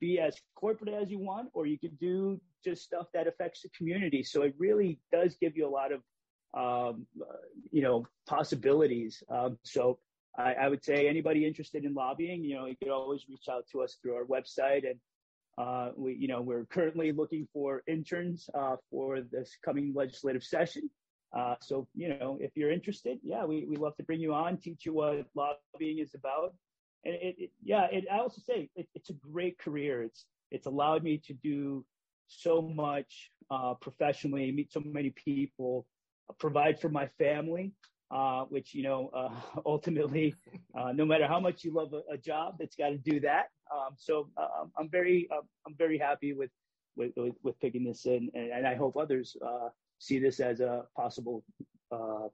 be 0.00 0.18
as 0.18 0.36
corporate 0.56 0.94
as 0.94 1.10
you 1.10 1.18
want, 1.18 1.48
or 1.54 1.66
you 1.66 1.78
can 1.78 1.96
do 2.00 2.40
just 2.64 2.82
stuff 2.82 3.06
that 3.14 3.26
affects 3.26 3.62
the 3.62 3.68
community. 3.76 4.22
So 4.22 4.42
it 4.42 4.54
really 4.58 4.98
does 5.12 5.36
give 5.40 5.56
you 5.56 5.66
a 5.66 5.70
lot 5.70 5.92
of 5.92 6.00
um, 6.56 7.06
you 7.70 7.82
know 7.82 8.06
possibilities. 8.26 9.22
Um, 9.28 9.58
so 9.62 9.98
I, 10.36 10.54
I, 10.54 10.68
would 10.68 10.84
say 10.84 11.08
anybody 11.08 11.46
interested 11.46 11.84
in 11.84 11.94
lobbying, 11.94 12.42
you 12.42 12.56
know, 12.56 12.66
you 12.66 12.76
could 12.76 12.88
always 12.88 13.24
reach 13.28 13.48
out 13.50 13.66
to 13.72 13.82
us 13.82 13.96
through 14.00 14.14
our 14.14 14.24
website. 14.24 14.84
And 14.88 14.98
uh, 15.56 15.90
we, 15.96 16.14
you 16.14 16.28
know, 16.28 16.40
we're 16.40 16.64
currently 16.66 17.12
looking 17.12 17.46
for 17.52 17.82
interns 17.86 18.48
uh, 18.54 18.76
for 18.90 19.20
this 19.20 19.56
coming 19.64 19.92
legislative 19.94 20.42
session. 20.42 20.90
Uh, 21.36 21.54
so, 21.60 21.86
you 21.94 22.08
know, 22.08 22.38
if 22.40 22.52
you're 22.54 22.70
interested, 22.70 23.18
yeah, 23.22 23.44
we 23.44 23.66
we 23.68 23.76
love 23.76 23.96
to 23.96 24.04
bring 24.04 24.20
you 24.20 24.32
on, 24.34 24.56
teach 24.56 24.86
you 24.86 24.94
what 24.94 25.26
lobbying 25.34 25.98
is 25.98 26.14
about. 26.14 26.54
And 27.04 27.14
it, 27.14 27.34
it 27.38 27.50
yeah, 27.62 27.86
it, 27.90 28.04
I 28.12 28.18
also 28.18 28.40
say 28.46 28.70
it, 28.76 28.88
it's 28.94 29.10
a 29.10 29.14
great 29.14 29.58
career. 29.58 30.02
It's 30.02 30.26
it's 30.50 30.66
allowed 30.66 31.02
me 31.02 31.18
to 31.26 31.34
do 31.34 31.84
so 32.28 32.62
much 32.62 33.30
uh, 33.50 33.74
professionally, 33.74 34.50
meet 34.52 34.72
so 34.72 34.80
many 34.84 35.10
people, 35.10 35.86
provide 36.38 36.80
for 36.80 36.88
my 36.88 37.06
family 37.18 37.72
uh, 38.14 38.44
which 38.44 38.74
you 38.74 38.82
know 38.82 39.10
uh, 39.14 39.60
ultimately, 39.66 40.34
uh, 40.78 40.92
no 40.92 41.04
matter 41.04 41.26
how 41.26 41.40
much 41.40 41.64
you 41.64 41.72
love 41.72 41.92
a, 41.92 42.14
a 42.14 42.16
job, 42.16 42.56
it's 42.60 42.76
got 42.76 42.90
to 42.90 42.98
do 42.98 43.20
that. 43.20 43.46
Um, 43.74 43.94
so 43.96 44.28
uh, 44.36 44.66
I'm 44.78 44.88
very 44.88 45.28
uh, 45.32 45.42
I'm 45.66 45.74
very 45.76 45.98
happy 45.98 46.32
with 46.32 46.50
with, 46.96 47.10
with, 47.16 47.34
with 47.42 47.58
picking 47.60 47.84
this 47.84 48.06
in, 48.06 48.30
and, 48.34 48.52
and, 48.52 48.66
I 48.68 48.76
hope 48.76 48.96
others 48.96 49.36
uh, 49.44 49.68
see 49.98 50.20
this 50.20 50.38
as 50.38 50.60
a 50.60 50.84
possible 50.96 51.42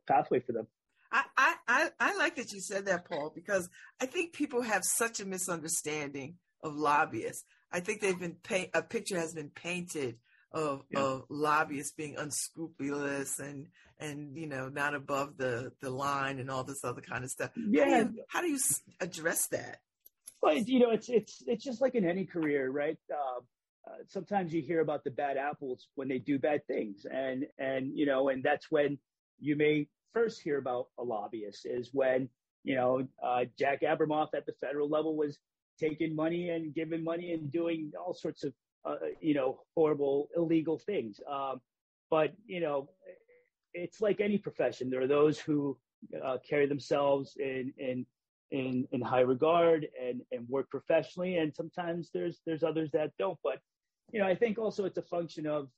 pathway 0.07 0.41
for 0.41 0.53
them. 0.53 0.67
I, 1.11 1.55
I, 1.67 1.89
I 1.99 2.17
like 2.17 2.37
that 2.37 2.53
you 2.53 2.61
said 2.61 2.85
that, 2.87 3.09
Paul, 3.09 3.33
because 3.35 3.71
I 4.01 4.07
think 4.07 4.35
people 4.35 4.61
have 4.63 4.85
such 4.85 5.19
a 5.19 5.25
misunderstanding 5.25 6.35
of 6.63 6.77
lobbyists. 6.77 7.45
I 7.73 7.81
think 7.81 8.01
they've 8.01 8.19
been 8.19 8.37
paint, 8.43 8.71
a 8.75 8.83
picture 8.83 9.19
has 9.19 9.33
been 9.33 9.51
painted 9.51 10.19
of 10.53 10.83
yeah. 10.91 11.01
of 11.01 11.25
lobbyists 11.29 11.93
being 11.93 12.17
unscrupulous 12.17 13.39
and 13.39 13.69
and 13.99 14.37
you 14.37 14.47
know 14.47 14.69
not 14.69 14.95
above 14.95 15.37
the 15.37 15.73
the 15.81 15.91
line 15.91 16.39
and 16.39 16.51
all 16.51 16.65
this 16.65 16.85
other 16.85 17.01
kind 17.01 17.25
of 17.25 17.31
stuff. 17.31 17.51
Yeah, 17.57 17.85
how 17.85 18.05
do 18.05 18.15
you, 18.15 18.25
how 18.29 18.41
do 18.43 18.49
you 18.49 18.59
address 19.01 19.47
that? 19.49 19.79
Well, 20.43 20.57
you 20.57 20.81
know, 20.81 20.91
it's 20.91 21.09
it's 21.09 21.43
it's 21.47 21.65
just 21.65 21.81
like 21.81 21.95
in 21.95 22.05
any 22.05 22.25
career, 22.25 22.71
right? 22.71 22.97
Uh, 23.13 23.41
uh, 23.91 23.97
sometimes 24.09 24.53
you 24.53 24.63
hear 24.63 24.81
about 24.81 25.05
the 25.05 25.11
bad 25.11 25.37
apples 25.37 25.89
when 25.95 26.09
they 26.09 26.19
do 26.19 26.39
bad 26.39 26.67
things, 26.67 27.07
and 27.11 27.47
and 27.59 27.97
you 27.97 28.07
know, 28.07 28.29
and 28.29 28.43
that's 28.43 28.71
when 28.71 28.99
you 29.39 29.57
may 29.57 29.87
first 30.13 30.41
hear 30.43 30.59
about 30.59 30.89
a 30.99 31.03
lobbyist 31.05 31.67
is 31.67 31.91
when 31.93 32.29
you 32.65 32.75
know 32.75 33.07
uh, 33.23 33.45
Jack 33.59 33.83
Abramoff 33.83 34.29
at 34.35 34.47
the 34.47 34.53
federal 34.61 34.89
level 34.89 35.17
was 35.17 35.39
taking 35.79 36.15
money 36.15 36.51
and 36.51 36.75
giving 36.75 37.05
money 37.05 37.33
and 37.33 37.51
doing 37.51 37.93
all 37.99 38.15
sorts 38.15 38.45
of 38.45 38.53
uh, 38.85 38.97
you 39.21 39.35
know, 39.35 39.61
horrible, 39.75 40.29
illegal 40.37 40.79
things. 40.79 41.21
Um, 41.31 41.61
but, 42.11 42.33
you 42.47 42.61
know, 42.61 42.89
it's 43.75 44.01
like 44.01 44.21
any 44.21 44.39
profession. 44.39 44.91
There 44.91 45.03
are 45.03 45.07
those 45.07 45.39
who 45.39 45.77
uh, 46.25 46.39
carry 46.49 46.67
themselves 46.67 47.37
in, 47.39 47.73
in, 47.79 48.07
in, 48.51 48.89
in 48.91 49.01
high 49.01 49.21
regard 49.21 49.87
and, 50.03 50.23
and 50.33 50.49
work 50.49 50.69
professionally. 50.71 51.37
And 51.37 51.55
sometimes 51.55 52.11
there's, 52.13 52.41
there's 52.47 52.63
others 52.63 52.91
that 52.93 53.13
don't. 53.19 53.39
But, 53.45 53.59
you 54.13 54.21
know, 54.21 54.27
I 54.27 54.35
think 54.35 54.59
also 54.59 54.87
it's 54.87 54.99
a 54.99 55.03
function 55.03 55.47
of 55.47 55.69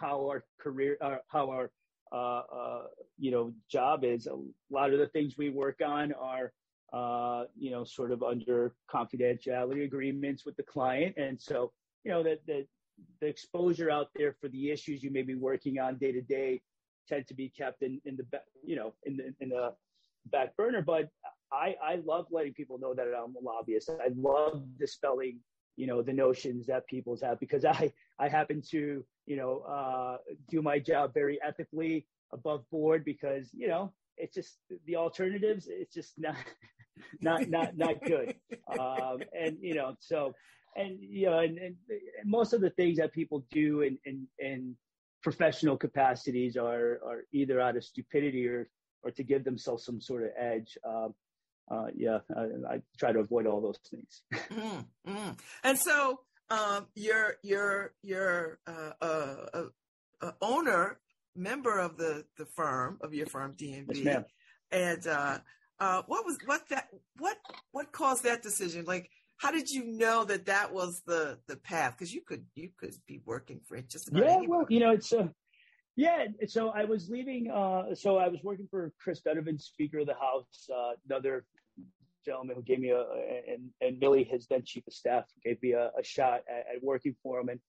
how 0.00 0.26
our 0.26 0.44
career, 0.60 0.98
uh, 1.00 1.16
how 1.28 1.50
our, 1.50 1.70
uh, 2.12 2.42
uh, 2.60 2.82
you 3.18 3.30
know, 3.30 3.54
job 3.70 4.04
is. 4.04 4.26
A 4.26 4.36
lot 4.70 4.92
of 4.92 4.98
the 4.98 5.08
things 5.08 5.38
we 5.38 5.50
work 5.50 5.80
on 5.84 6.12
are, 6.12 6.52
uh, 6.92 7.44
you 7.56 7.70
know, 7.70 7.84
sort 7.84 8.12
of 8.12 8.22
under 8.22 8.74
confidentiality 8.90 9.84
agreements 9.84 10.44
with 10.44 10.56
the 10.56 10.62
client. 10.62 11.16
And 11.16 11.40
so 11.40 11.72
you 12.04 12.10
know, 12.10 12.22
that 12.22 12.40
the, 12.46 12.66
the 13.20 13.26
exposure 13.26 13.90
out 13.90 14.08
there 14.16 14.34
for 14.40 14.48
the 14.48 14.70
issues 14.70 15.02
you 15.02 15.10
may 15.10 15.22
be 15.22 15.34
working 15.34 15.78
on 15.78 15.96
day 15.98 16.12
to 16.12 16.20
day 16.22 16.60
tend 17.08 17.26
to 17.26 17.34
be 17.34 17.48
kept 17.48 17.82
in, 17.82 18.00
in 18.04 18.16
the, 18.16 18.24
you 18.64 18.76
know, 18.76 18.92
in 19.04 19.16
the, 19.16 19.34
in 19.40 19.48
the 19.50 19.72
back 20.30 20.56
burner. 20.56 20.82
But 20.82 21.08
I, 21.52 21.74
I 21.82 22.00
love 22.04 22.26
letting 22.30 22.52
people 22.54 22.78
know 22.78 22.94
that 22.94 23.06
I'm 23.06 23.34
a 23.36 23.40
lobbyist. 23.42 23.90
I 23.90 24.10
love 24.16 24.62
dispelling, 24.78 25.40
you 25.76 25.86
know, 25.86 26.02
the 26.02 26.12
notions 26.12 26.66
that 26.66 26.86
people 26.86 27.16
have 27.22 27.40
because 27.40 27.64
I, 27.64 27.92
I 28.18 28.28
happen 28.28 28.62
to, 28.70 29.04
you 29.26 29.36
know, 29.36 29.60
uh, 29.60 30.18
do 30.50 30.60
my 30.62 30.78
job 30.78 31.14
very 31.14 31.38
ethically 31.46 32.06
above 32.32 32.64
board 32.70 33.04
because, 33.04 33.48
you 33.52 33.68
know, 33.68 33.92
it's 34.16 34.34
just 34.34 34.58
the 34.86 34.96
alternatives. 34.96 35.66
It's 35.70 35.94
just 35.94 36.14
not, 36.18 36.36
not, 37.20 37.48
not, 37.48 37.76
not 37.76 38.02
good. 38.04 38.34
Um, 38.78 39.22
and, 39.32 39.56
you 39.62 39.74
know, 39.74 39.96
so 39.98 40.34
and 40.76 40.98
you 41.00 41.26
know, 41.26 41.38
and, 41.38 41.58
and, 41.58 41.76
most 42.24 42.52
of 42.52 42.60
the 42.60 42.70
things 42.70 42.98
that 42.98 43.12
people 43.12 43.44
do 43.50 43.82
in, 43.82 43.98
in, 44.04 44.26
in 44.38 44.76
professional 45.22 45.76
capacities 45.76 46.56
are 46.56 47.00
are 47.04 47.24
either 47.32 47.60
out 47.60 47.76
of 47.76 47.84
stupidity 47.84 48.46
or 48.46 48.68
or 49.02 49.10
to 49.10 49.22
give 49.22 49.44
themselves 49.44 49.84
some 49.84 50.00
sort 50.00 50.24
of 50.24 50.30
edge. 50.38 50.76
Um, 50.86 51.14
uh, 51.70 51.86
yeah, 51.94 52.18
I, 52.34 52.74
I, 52.74 52.82
try 52.98 53.12
to 53.12 53.18
avoid 53.18 53.46
all 53.46 53.60
those 53.60 53.78
things. 53.90 54.22
mm, 54.50 54.84
mm. 55.06 55.38
And 55.62 55.78
so, 55.78 56.20
um, 56.50 56.86
your 56.94 57.36
your 57.42 57.92
your 58.02 58.58
uh, 58.66 58.92
uh, 59.02 59.64
uh, 60.22 60.32
owner, 60.40 60.98
member 61.36 61.78
of 61.78 61.96
the 61.96 62.24
the 62.38 62.46
firm 62.56 62.98
of 63.02 63.12
your 63.12 63.26
firm 63.26 63.54
DNB, 63.54 64.04
yes, 64.04 64.24
And 64.72 65.06
uh, 65.06 65.38
uh, 65.78 66.02
what 66.06 66.24
was 66.24 66.38
what 66.46 66.68
that 66.70 66.88
what 67.18 67.36
what 67.72 67.92
caused 67.92 68.24
that 68.24 68.42
decision? 68.42 68.84
Like, 68.86 69.10
how 69.38 69.52
did 69.52 69.70
you 69.70 69.84
know 69.84 70.24
that 70.24 70.46
that 70.46 70.72
was 70.72 71.02
the 71.06 71.38
the 71.46 71.56
path? 71.56 71.94
Because 71.96 72.12
you 72.12 72.20
could 72.20 72.44
you 72.54 72.70
could 72.78 72.94
be 73.06 73.20
working 73.24 73.60
for 73.66 73.76
it 73.76 73.88
just 73.88 74.08
about 74.08 74.24
yeah. 74.24 74.30
Anybody. 74.32 74.48
Well, 74.48 74.66
you 74.68 74.80
know, 74.80 74.90
it's 74.90 75.12
uh, 75.12 75.28
yeah. 75.96 76.26
So 76.46 76.70
I 76.70 76.84
was 76.84 77.08
leaving. 77.08 77.50
Uh, 77.50 77.94
so 77.94 78.18
I 78.18 78.28
was 78.28 78.40
working 78.42 78.68
for 78.70 78.92
Chris 79.00 79.20
Donovan, 79.20 79.58
Speaker 79.58 80.00
of 80.00 80.06
the 80.06 80.14
House, 80.14 80.68
uh, 80.74 80.92
another 81.08 81.44
gentleman 82.24 82.56
who 82.56 82.62
gave 82.62 82.80
me 82.80 82.90
a 82.90 83.00
and 83.00 83.70
and 83.80 83.98
Millie, 84.00 84.24
his 84.24 84.46
then 84.48 84.62
chief 84.64 84.86
of 84.86 84.92
staff, 84.92 85.24
gave 85.44 85.62
me 85.62 85.72
a, 85.72 85.90
a 85.98 86.02
shot 86.02 86.42
at, 86.48 86.76
at 86.76 86.82
working 86.82 87.14
for 87.22 87.40
him, 87.40 87.48
and 87.48 87.60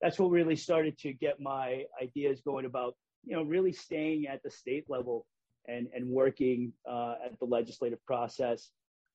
that's 0.00 0.18
what 0.18 0.30
really 0.30 0.56
started 0.56 0.96
to 0.98 1.12
get 1.12 1.40
my 1.40 1.84
ideas 2.00 2.40
going 2.40 2.66
about 2.66 2.94
you 3.24 3.34
know 3.34 3.42
really 3.42 3.72
staying 3.72 4.26
at 4.26 4.42
the 4.44 4.50
state 4.50 4.84
level 4.88 5.26
and 5.66 5.88
and 5.94 6.08
working 6.08 6.72
uh, 6.88 7.14
at 7.24 7.38
the 7.40 7.46
legislative 7.46 8.04
process. 8.06 8.70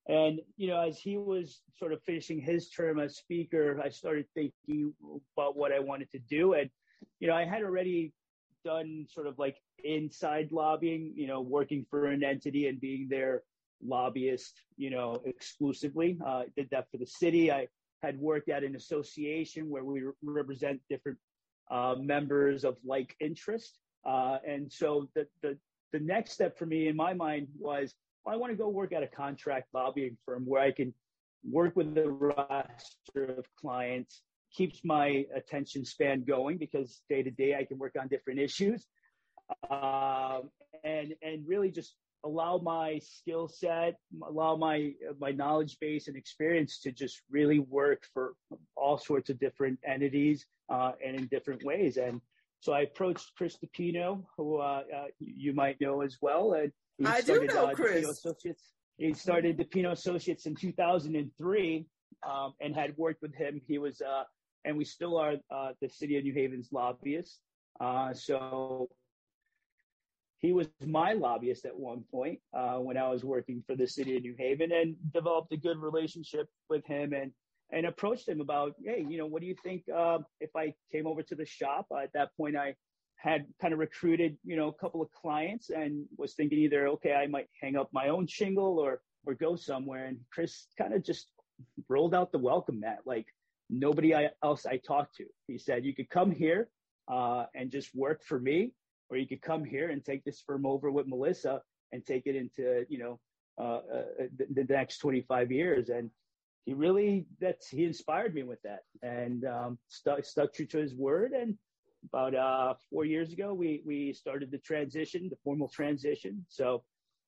And 0.08 0.40
you 0.56 0.68
know, 0.68 0.80
as 0.80 0.98
he 0.98 1.16
was 1.16 1.60
sort 1.78 1.92
of 1.92 2.02
finishing 2.02 2.40
his 2.40 2.68
term 2.70 2.98
as 2.98 3.16
speaker, 3.16 3.80
I 3.82 3.88
started 3.88 4.26
thinking 4.34 4.92
about 5.36 5.56
what 5.56 5.72
I 5.72 5.78
wanted 5.78 6.10
to 6.12 6.18
do, 6.18 6.54
and 6.54 6.68
you 7.20 7.28
know, 7.28 7.34
I 7.34 7.44
had 7.44 7.62
already 7.62 8.12
done 8.64 9.06
sort 9.08 9.26
of 9.26 9.38
like 9.38 9.56
inside 9.84 10.50
lobbying, 10.52 11.12
you 11.16 11.26
know, 11.26 11.40
working 11.40 11.86
for 11.90 12.06
an 12.06 12.22
entity 12.24 12.68
and 12.68 12.80
being 12.80 13.08
their 13.08 13.42
lobbyist, 13.84 14.54
you 14.76 14.90
know, 14.90 15.20
exclusively. 15.24 16.18
Uh, 16.24 16.42
did 16.56 16.68
that 16.70 16.86
for 16.90 16.98
the 16.98 17.06
city. 17.06 17.50
I 17.50 17.68
had 18.02 18.18
worked 18.18 18.48
at 18.48 18.64
an 18.64 18.76
association 18.76 19.68
where 19.68 19.84
we 19.84 20.02
represent 20.22 20.80
different 20.88 21.18
uh, 21.70 21.94
members 21.98 22.64
of 22.64 22.76
like 22.84 23.14
interest. 23.20 23.78
Uh, 24.04 24.38
and 24.46 24.72
so 24.72 25.08
the, 25.14 25.26
the 25.42 25.56
the 25.92 26.00
next 26.00 26.32
step 26.32 26.58
for 26.58 26.66
me 26.66 26.88
in 26.88 26.96
my 26.96 27.12
mind 27.12 27.48
was 27.58 27.94
I 28.26 28.36
want 28.36 28.52
to 28.52 28.56
go 28.56 28.68
work 28.68 28.92
at 28.92 29.02
a 29.02 29.08
contract 29.08 29.68
lobbying 29.74 30.16
firm 30.24 30.44
where 30.46 30.62
I 30.62 30.72
can 30.72 30.94
work 31.50 31.74
with 31.74 31.96
a 31.98 32.08
roster 32.08 33.24
of 33.36 33.46
clients, 33.56 34.22
keeps 34.54 34.80
my 34.84 35.26
attention 35.34 35.84
span 35.84 36.24
going 36.24 36.58
because 36.58 37.02
day 37.08 37.22
to 37.22 37.30
day 37.30 37.56
I 37.56 37.64
can 37.64 37.78
work 37.78 37.94
on 38.00 38.08
different 38.08 38.38
issues, 38.38 38.86
um, 39.70 40.50
and 40.84 41.14
and 41.22 41.46
really 41.46 41.70
just 41.70 41.94
allow 42.24 42.58
my 42.58 43.00
skill 43.02 43.48
set, 43.48 43.96
allow 44.22 44.56
my 44.56 44.92
my 45.18 45.32
knowledge 45.32 45.78
base 45.80 46.08
and 46.08 46.16
experience 46.16 46.78
to 46.80 46.92
just 46.92 47.20
really 47.30 47.58
work 47.58 48.04
for 48.14 48.34
all 48.76 48.98
sorts 48.98 49.30
of 49.30 49.40
different 49.40 49.80
entities 49.84 50.46
uh, 50.68 50.92
and 51.04 51.16
in 51.16 51.26
different 51.26 51.64
ways. 51.64 51.96
And 51.96 52.20
so 52.60 52.72
I 52.72 52.82
approached 52.82 53.32
Chris 53.36 53.56
DePino, 53.58 54.22
who 54.36 54.58
uh, 54.58 54.82
uh, 54.96 55.04
you 55.18 55.52
might 55.52 55.80
know 55.80 56.02
as 56.02 56.18
well. 56.20 56.52
And 56.52 56.72
he 56.98 57.06
I 57.06 57.20
started, 57.20 57.48
do 57.48 57.54
know 57.54 57.66
uh, 57.66 57.74
Chris. 57.74 58.08
Associates. 58.08 58.62
He 58.98 59.12
started 59.14 59.58
DePino 59.58 59.92
Associates 59.92 60.46
in 60.46 60.54
2003 60.54 61.86
um, 62.30 62.54
and 62.60 62.74
had 62.74 62.96
worked 62.96 63.22
with 63.22 63.34
him. 63.34 63.60
He 63.66 63.78
was, 63.78 64.00
uh, 64.00 64.24
and 64.64 64.76
we 64.76 64.84
still 64.84 65.16
are 65.18 65.34
uh, 65.50 65.70
the 65.80 65.88
city 65.88 66.18
of 66.18 66.24
New 66.24 66.34
Haven's 66.34 66.68
lobbyist. 66.72 67.40
Uh, 67.80 68.12
so 68.12 68.88
he 70.38 70.52
was 70.52 70.68
my 70.84 71.14
lobbyist 71.14 71.64
at 71.64 71.76
one 71.76 72.04
point 72.10 72.40
when 72.52 72.96
I 72.96 73.08
was 73.08 73.24
working 73.24 73.62
for 73.66 73.74
the 73.74 73.86
city 73.86 74.16
of 74.16 74.22
New 74.22 74.34
Haven 74.38 74.70
and 74.72 74.94
developed 75.12 75.52
a 75.52 75.56
good 75.56 75.78
relationship 75.78 76.48
with 76.68 76.84
him. 76.86 77.12
And 77.12 77.32
and 77.72 77.86
approached 77.86 78.28
him 78.28 78.40
about, 78.40 78.74
hey, 78.84 79.04
you 79.08 79.16
know, 79.16 79.26
what 79.26 79.40
do 79.40 79.48
you 79.48 79.56
think 79.62 79.82
uh, 79.94 80.18
if 80.40 80.50
I 80.54 80.74
came 80.92 81.06
over 81.06 81.22
to 81.22 81.34
the 81.34 81.46
shop? 81.46 81.86
Uh, 81.90 81.98
at 81.98 82.12
that 82.12 82.36
point, 82.36 82.54
I 82.56 82.74
had 83.22 83.46
kind 83.60 83.72
of 83.72 83.78
recruited, 83.78 84.36
you 84.44 84.56
know, 84.56 84.68
a 84.68 84.72
couple 84.72 85.00
of 85.00 85.10
clients 85.12 85.70
and 85.70 86.06
was 86.18 86.34
thinking 86.34 86.58
either, 86.58 86.88
okay, 86.88 87.12
I 87.12 87.28
might 87.28 87.46
hang 87.60 87.76
up 87.76 87.88
my 87.92 88.08
own 88.08 88.26
shingle 88.26 88.78
or 88.78 89.00
or 89.24 89.34
go 89.34 89.54
somewhere. 89.54 90.06
And 90.06 90.18
Chris 90.32 90.66
kind 90.76 90.92
of 90.92 91.04
just 91.04 91.28
rolled 91.88 92.14
out 92.14 92.32
the 92.32 92.38
welcome 92.38 92.80
mat, 92.80 92.98
like 93.06 93.26
nobody 93.70 94.12
else 94.42 94.66
I 94.66 94.78
talked 94.78 95.16
to. 95.16 95.24
He 95.46 95.56
said, 95.56 95.84
you 95.84 95.94
could 95.94 96.10
come 96.10 96.32
here 96.32 96.68
uh, 97.06 97.44
and 97.54 97.70
just 97.70 97.94
work 97.94 98.24
for 98.24 98.40
me, 98.40 98.72
or 99.08 99.16
you 99.16 99.28
could 99.28 99.40
come 99.40 99.64
here 99.64 99.90
and 99.90 100.04
take 100.04 100.24
this 100.24 100.42
firm 100.44 100.66
over 100.66 100.90
with 100.90 101.06
Melissa 101.06 101.62
and 101.92 102.04
take 102.04 102.26
it 102.26 102.34
into, 102.34 102.84
you 102.88 102.98
know, 102.98 103.20
uh, 103.56 103.82
uh 103.96 104.02
the, 104.36 104.64
the 104.64 104.72
next 104.72 104.98
25 104.98 105.52
years. 105.52 105.90
And 105.90 106.10
he 106.64 106.74
really 106.74 107.26
that's 107.40 107.68
he 107.68 107.84
inspired 107.84 108.34
me 108.34 108.42
with 108.42 108.60
that 108.62 108.80
and 109.02 109.44
um, 109.44 109.78
stuck 109.86 110.24
stuck 110.24 110.52
true 110.52 110.66
to 110.66 110.78
his 110.78 110.94
word. 110.94 111.32
And 111.32 111.56
about 112.04 112.34
uh, 112.34 112.74
four 112.90 113.04
years 113.04 113.32
ago, 113.32 113.54
we 113.54 113.82
we 113.86 114.12
started 114.12 114.50
the 114.50 114.58
transition, 114.58 115.28
the 115.28 115.36
formal 115.44 115.68
transition. 115.68 116.44
So 116.48 116.82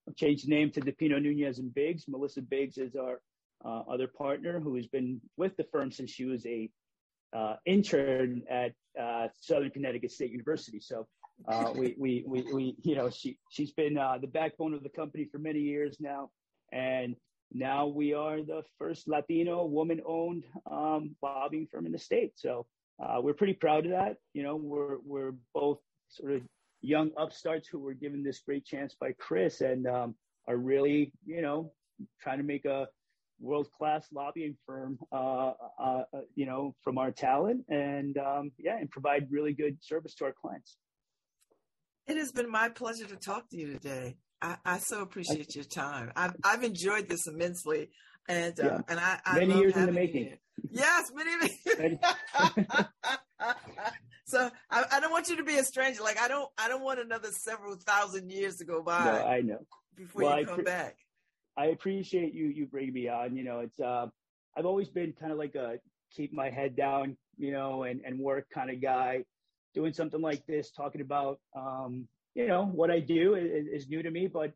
I've 0.09 0.17
changed 0.17 0.47
the 0.47 0.51
name 0.51 0.71
to 0.73 0.81
DePino 0.81 1.19
Nuñez 1.19 1.59
and 1.59 1.73
Biggs. 1.73 2.05
Melissa 2.09 2.43
Biggs 2.43 2.79
is 2.79 2.97
our 2.97 3.21
uh, 3.65 3.83
other 3.91 4.09
partner 4.09 4.61
who 4.61 4.77
has 4.77 4.87
been 4.87 5.21
with 5.37 5.57
the 5.57 5.65
firm 5.65 5.91
since 5.91 6.11
she 6.11 6.25
was 6.25 6.45
a 6.47 6.69
uh, 7.35 7.57
intern 7.67 8.43
at 8.51 8.73
uh, 9.01 9.29
Southern 9.41 9.71
Connecticut 9.71 10.13
State 10.13 10.31
University. 10.31 10.81
So 10.81 11.07
uh, 11.49 11.73
we, 11.75 11.97
we, 11.99 12.25
we, 12.27 12.43
we, 12.53 12.77
you 12.83 12.95
know, 12.95 13.11
she, 13.11 13.39
she's 13.51 13.73
been 13.73 13.99
uh, 13.99 14.19
the 14.21 14.29
backbone 14.29 14.73
of 14.73 14.83
the 14.83 14.89
company 14.89 15.27
for 15.31 15.39
many 15.39 15.59
years 15.59 15.97
now. 16.01 16.31
And 16.73 17.17
now 17.53 17.87
we 17.87 18.15
are 18.15 18.43
the 18.43 18.63
first 18.79 19.09
Latino 19.09 19.65
woman 19.65 20.01
owned 20.07 20.45
um, 20.71 21.17
lobbying 21.23 21.67
firm 21.67 21.87
in 21.87 21.93
the 21.93 21.99
state. 21.99 22.33
So 22.37 22.67
uh, 23.03 23.21
we're 23.21 23.35
pretty 23.35 23.55
proud 23.55 23.85
of 23.87 23.93
that. 23.93 24.17
You 24.33 24.43
know, 24.43 24.57
we're, 24.57 24.99
we're 25.05 25.35
both 25.55 25.79
sort 26.09 26.33
of 26.33 26.43
young 26.81 27.11
upstarts 27.17 27.69
who 27.69 27.79
were 27.79 27.95
given 27.95 28.23
this 28.23 28.41
great 28.41 28.65
chance 28.65 28.95
by 28.99 29.13
Chris 29.19 29.61
and 29.61 29.87
um, 29.87 30.15
are 30.47 30.57
really, 30.57 31.13
you 31.27 31.43
know, 31.43 31.73
trying 32.21 32.39
to 32.39 32.45
make 32.45 32.65
a 32.65 32.87
world 33.41 33.69
class 33.77 34.07
lobbying 34.13 34.57
firm, 34.67 34.99
uh, 35.13 35.53
uh, 35.79 36.03
uh, 36.13 36.21
you 36.35 36.47
know, 36.47 36.75
from 36.83 36.99
our 36.99 37.11
talent 37.11 37.65
and 37.69 38.17
um, 38.19 38.53
yeah, 38.59 38.77
and 38.79 38.91
provide 38.91 39.27
really 39.31 39.53
good 39.53 39.77
service 39.81 40.15
to 40.15 40.25
our 40.25 40.33
clients. 40.33 40.77
It 42.07 42.17
has 42.17 42.33
been 42.33 42.51
my 42.51 42.69
pleasure 42.69 43.07
to 43.07 43.17
talk 43.17 43.49
to 43.51 43.57
you 43.57 43.73
today. 43.73 44.17
I, 44.43 44.57
I 44.65 44.79
so 44.79 45.01
appreciate 45.01 45.55
your 45.55 45.65
time. 45.65 46.13
I've, 46.15 46.37
I've 46.45 46.63
enjoyed 46.63 47.09
this 47.09 47.27
immensely, 47.27 47.91
and 48.29 48.59
uh, 48.61 48.65
yeah. 48.65 48.79
and 48.89 49.01
I, 49.01 49.21
I 49.25 49.39
many 49.39 49.59
years 49.59 49.75
in 49.75 49.87
the 49.87 49.93
making. 49.93 50.25
You. 50.25 50.37
Yes, 50.71 51.13
many. 51.15 51.61
so 54.25 54.51
I, 54.71 54.85
I, 54.93 55.01
don't 55.01 55.11
want 55.11 55.29
you 55.29 55.37
to 55.37 55.45
be 55.45 55.57
a 55.57 55.65
stranger. 55.65 56.03
Like 56.03 56.19
I 56.19 56.29
don't 56.29 56.49
I 56.59 56.69
don't 56.69 56.83
want 56.83 57.01
another 57.01 57.31
several 57.31 57.77
thousand 57.77 58.31
years 58.31 58.57
to 58.57 58.65
go 58.65 58.83
by. 58.83 59.05
No, 59.05 59.25
I 59.25 59.41
know. 59.41 59.67
Before 59.97 60.23
well, 60.23 60.41
you 60.41 60.47
come 60.47 60.57
pre- 60.57 60.65
back. 60.65 60.97
I 61.57 61.67
appreciate 61.67 62.35
you 62.35 62.47
you 62.47 62.67
bring 62.67 62.93
me 62.93 63.09
on. 63.09 63.37
You 63.37 63.45
know, 63.45 63.61
it's 63.61 63.79
uh, 63.81 64.07
I've 64.57 64.67
always 64.67 64.89
been 64.89 65.13
kind 65.13 65.33
of 65.33 65.39
like 65.39 65.55
a 65.55 65.79
keep 66.13 66.33
my 66.33 66.51
head 66.51 66.77
down, 66.77 67.17
you 67.37 67.53
know, 67.53 67.85
and 67.85 68.01
and 68.05 68.19
work 68.19 68.47
kind 68.53 68.71
of 68.71 68.81
guy. 68.81 69.25
Doing 69.75 69.93
something 69.93 70.21
like 70.21 70.47
this, 70.47 70.71
talking 70.71 71.01
about 71.01 71.41
um, 71.57 72.07
you 72.35 72.47
know, 72.47 72.67
what 72.67 72.91
I 72.91 73.01
do 73.01 73.35
is, 73.35 73.67
is, 73.67 73.89
new 73.89 74.03
to 74.03 74.11
me, 74.11 74.27
but 74.27 74.53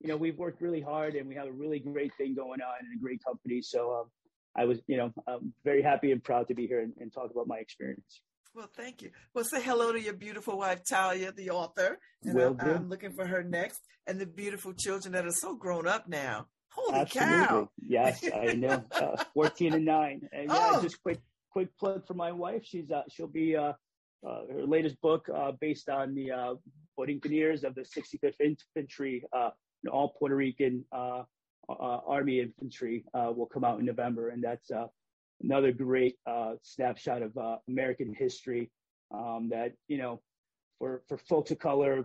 you 0.00 0.08
know, 0.08 0.16
we've 0.16 0.38
worked 0.38 0.60
really 0.60 0.80
hard 0.80 1.14
and 1.14 1.28
we 1.28 1.34
have 1.34 1.48
a 1.48 1.52
really 1.52 1.78
great 1.78 2.14
thing 2.14 2.34
going 2.34 2.60
on 2.60 2.74
and 2.80 2.98
a 2.98 3.02
great 3.02 3.22
company. 3.24 3.62
So 3.62 4.00
um, 4.00 4.10
I 4.56 4.64
was, 4.64 4.78
you 4.86 4.96
know, 4.96 5.12
I'm 5.26 5.52
very 5.64 5.82
happy 5.82 6.12
and 6.12 6.22
proud 6.22 6.48
to 6.48 6.54
be 6.54 6.66
here 6.66 6.80
and, 6.80 6.92
and, 6.98 7.12
talk 7.12 7.30
about 7.30 7.46
my 7.46 7.58
experience. 7.58 8.22
Well, 8.54 8.70
thank 8.74 9.02
you. 9.02 9.10
Well, 9.34 9.44
say 9.44 9.62
hello 9.62 9.92
to 9.92 10.00
your 10.00 10.14
beautiful 10.14 10.56
wife, 10.58 10.80
Talia, 10.88 11.30
the 11.32 11.50
author. 11.50 11.98
And 12.24 12.34
Will 12.34 12.56
I'm, 12.58 12.70
I'm 12.70 12.88
looking 12.88 13.12
for 13.12 13.26
her 13.26 13.42
next 13.42 13.80
and 14.06 14.18
the 14.18 14.26
beautiful 14.26 14.72
children 14.72 15.12
that 15.12 15.26
are 15.26 15.32
so 15.32 15.56
grown 15.56 15.86
up 15.86 16.08
now. 16.08 16.46
Holy 16.70 17.00
Absolutely. 17.00 17.46
cow. 17.46 17.70
Yes, 17.86 18.24
I 18.34 18.54
know. 18.54 18.84
Uh, 18.92 19.22
14 19.34 19.74
and 19.74 19.84
nine. 19.84 20.28
And 20.32 20.48
yeah, 20.48 20.72
oh. 20.74 20.82
just 20.82 21.02
quick, 21.02 21.20
quick 21.50 21.68
plug 21.78 22.06
for 22.06 22.14
my 22.14 22.32
wife. 22.32 22.62
She's, 22.64 22.90
uh, 22.90 23.02
she'll 23.10 23.26
be, 23.26 23.56
uh, 23.56 23.72
uh, 24.26 24.40
her 24.52 24.66
latest 24.66 25.00
book 25.02 25.28
uh, 25.34 25.52
based 25.60 25.88
on 25.88 26.14
the 26.14 26.32
uh, 26.32 26.54
Borinqueneers 26.98 27.62
of 27.64 27.74
the 27.74 27.82
65th 27.82 28.40
Infantry, 28.40 29.22
uh, 29.32 29.50
all 29.90 30.14
Puerto 30.18 30.34
Rican 30.34 30.84
uh, 30.92 30.96
uh, 30.96 31.22
Uh, 31.68 31.98
Army 32.06 32.40
infantry, 32.40 33.04
uh, 33.12 33.32
will 33.34 33.46
come 33.46 33.64
out 33.64 33.80
in 33.80 33.84
November, 33.84 34.28
and 34.28 34.42
that's 34.42 34.70
uh, 34.70 34.86
another 35.42 35.72
great 35.72 36.16
snapshot 36.62 37.22
of 37.22 37.36
American 37.68 38.14
history 38.14 38.70
um, 39.12 39.48
that 39.50 39.72
you 39.88 39.98
know 39.98 40.20
for 40.78 41.02
for 41.08 41.18
folks 41.18 41.50
of 41.50 41.58
color 41.58 42.04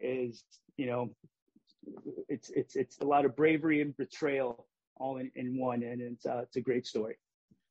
is 0.00 0.42
you 0.76 0.86
know 0.86 1.10
it's 2.28 2.50
it's 2.50 2.74
it's 2.76 2.98
a 2.98 3.04
lot 3.04 3.24
of 3.24 3.36
bravery 3.36 3.80
and 3.80 3.96
betrayal 3.96 4.66
all 4.96 5.18
in, 5.18 5.30
in 5.36 5.58
one, 5.58 5.82
and 5.82 6.00
it's 6.00 6.26
it's 6.26 6.56
a 6.56 6.60
great 6.60 6.86
story. 6.86 7.16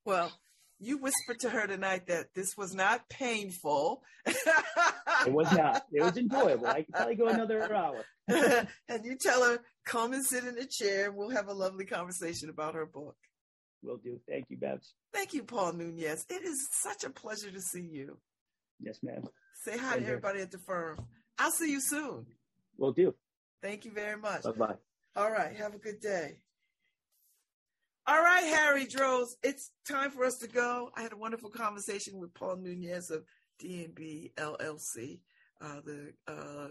Well, 0.05 0.31
you 0.79 0.97
whispered 0.97 1.39
to 1.41 1.49
her 1.49 1.67
tonight 1.67 2.07
that 2.07 2.33
this 2.36 2.55
was 2.57 2.73
not 2.73 3.09
painful. 3.09 4.03
it 4.25 5.33
was 5.33 5.51
not. 5.51 5.86
It 5.91 6.01
was 6.01 6.17
enjoyable. 6.17 6.67
I 6.67 6.83
could 6.83 6.93
probably 6.93 7.15
go 7.15 7.27
another 7.27 7.73
hour. 7.73 8.05
and 8.27 9.05
you 9.05 9.17
tell 9.19 9.43
her, 9.43 9.59
come 9.86 10.13
and 10.13 10.25
sit 10.25 10.43
in 10.43 10.57
a 10.57 10.65
chair 10.65 11.07
and 11.07 11.15
we'll 11.15 11.29
have 11.29 11.47
a 11.47 11.53
lovely 11.53 11.86
conversation 11.86 12.49
about 12.49 12.75
her 12.75 12.86
book. 12.86 13.15
Will 13.83 13.97
do. 13.97 14.19
Thank 14.27 14.45
you, 14.49 14.57
Babz. 14.57 14.93
Thank 15.13 15.33
you, 15.33 15.43
Paul 15.43 15.73
Nuñez. 15.73 16.25
It 16.29 16.43
is 16.43 16.67
such 16.71 17.03
a 17.03 17.09
pleasure 17.09 17.51
to 17.51 17.61
see 17.61 17.88
you. 17.91 18.17
Yes, 18.79 18.99
ma'am. 19.03 19.23
Say 19.63 19.77
hi 19.77 19.91
Thank 19.91 20.01
to 20.01 20.07
everybody 20.07 20.41
at 20.41 20.51
the 20.51 20.57
firm. 20.57 21.05
I'll 21.38 21.51
see 21.51 21.71
you 21.71 21.81
soon. 21.81 22.25
Will 22.77 22.93
do. 22.93 23.13
Thank 23.61 23.86
you 23.86 23.91
very 23.91 24.17
much. 24.17 24.43
Bye 24.43 24.51
bye. 24.51 24.75
All 25.15 25.31
right. 25.31 25.55
Have 25.55 25.75
a 25.75 25.79
good 25.79 25.99
day. 26.01 26.38
All 28.07 28.21
right, 28.21 28.43
Harry 28.43 28.86
Droz, 28.86 29.36
it's 29.41 29.71
time 29.88 30.11
for 30.11 30.25
us 30.25 30.38
to 30.38 30.47
go. 30.47 30.91
I 30.95 31.01
had 31.01 31.11
a 31.11 31.17
wonderful 31.17 31.49
conversation 31.49 32.19
with 32.19 32.36
Paul 32.36 32.57
Nuñez 32.57 33.09
of 33.09 33.23
DNB 33.59 34.31
LLC, 34.36 35.21
uh, 35.59 35.79
the 35.83 36.13
uh, 36.27 36.67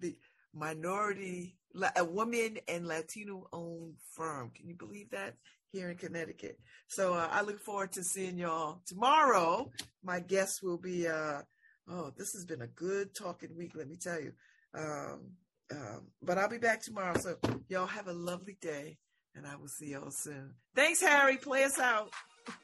the 0.00 0.16
minority, 0.54 1.56
a 1.96 2.04
woman 2.04 2.58
and 2.68 2.86
Latino 2.86 3.46
owned 3.52 3.94
firm. 4.14 4.50
Can 4.54 4.68
you 4.68 4.74
believe 4.74 5.10
that? 5.10 5.34
Here 5.72 5.90
in 5.90 5.96
Connecticut. 5.96 6.58
So 6.88 7.14
uh, 7.14 7.28
I 7.30 7.42
look 7.42 7.60
forward 7.60 7.92
to 7.92 8.02
seeing 8.02 8.38
y'all 8.38 8.82
tomorrow. 8.86 9.70
My 10.02 10.18
guest 10.18 10.64
will 10.64 10.78
be, 10.78 11.06
uh, 11.06 11.42
oh, 11.88 12.12
this 12.16 12.32
has 12.32 12.44
been 12.44 12.62
a 12.62 12.66
good 12.66 13.14
talking 13.14 13.56
week, 13.56 13.72
let 13.76 13.88
me 13.88 13.96
tell 13.96 14.20
you. 14.20 14.32
Um, 14.74 15.30
um, 15.70 16.08
but 16.22 16.38
I'll 16.38 16.48
be 16.48 16.58
back 16.58 16.82
tomorrow. 16.82 17.16
So 17.18 17.36
y'all 17.68 17.86
have 17.86 18.08
a 18.08 18.12
lovely 18.12 18.58
day 18.60 18.98
and 19.36 19.46
I 19.46 19.56
will 19.56 19.68
see 19.68 19.92
y'all 19.92 20.10
soon. 20.10 20.54
Thanks, 20.74 21.00
Harry. 21.00 21.36
Play 21.36 21.64
us 21.64 21.78
out. 21.78 22.10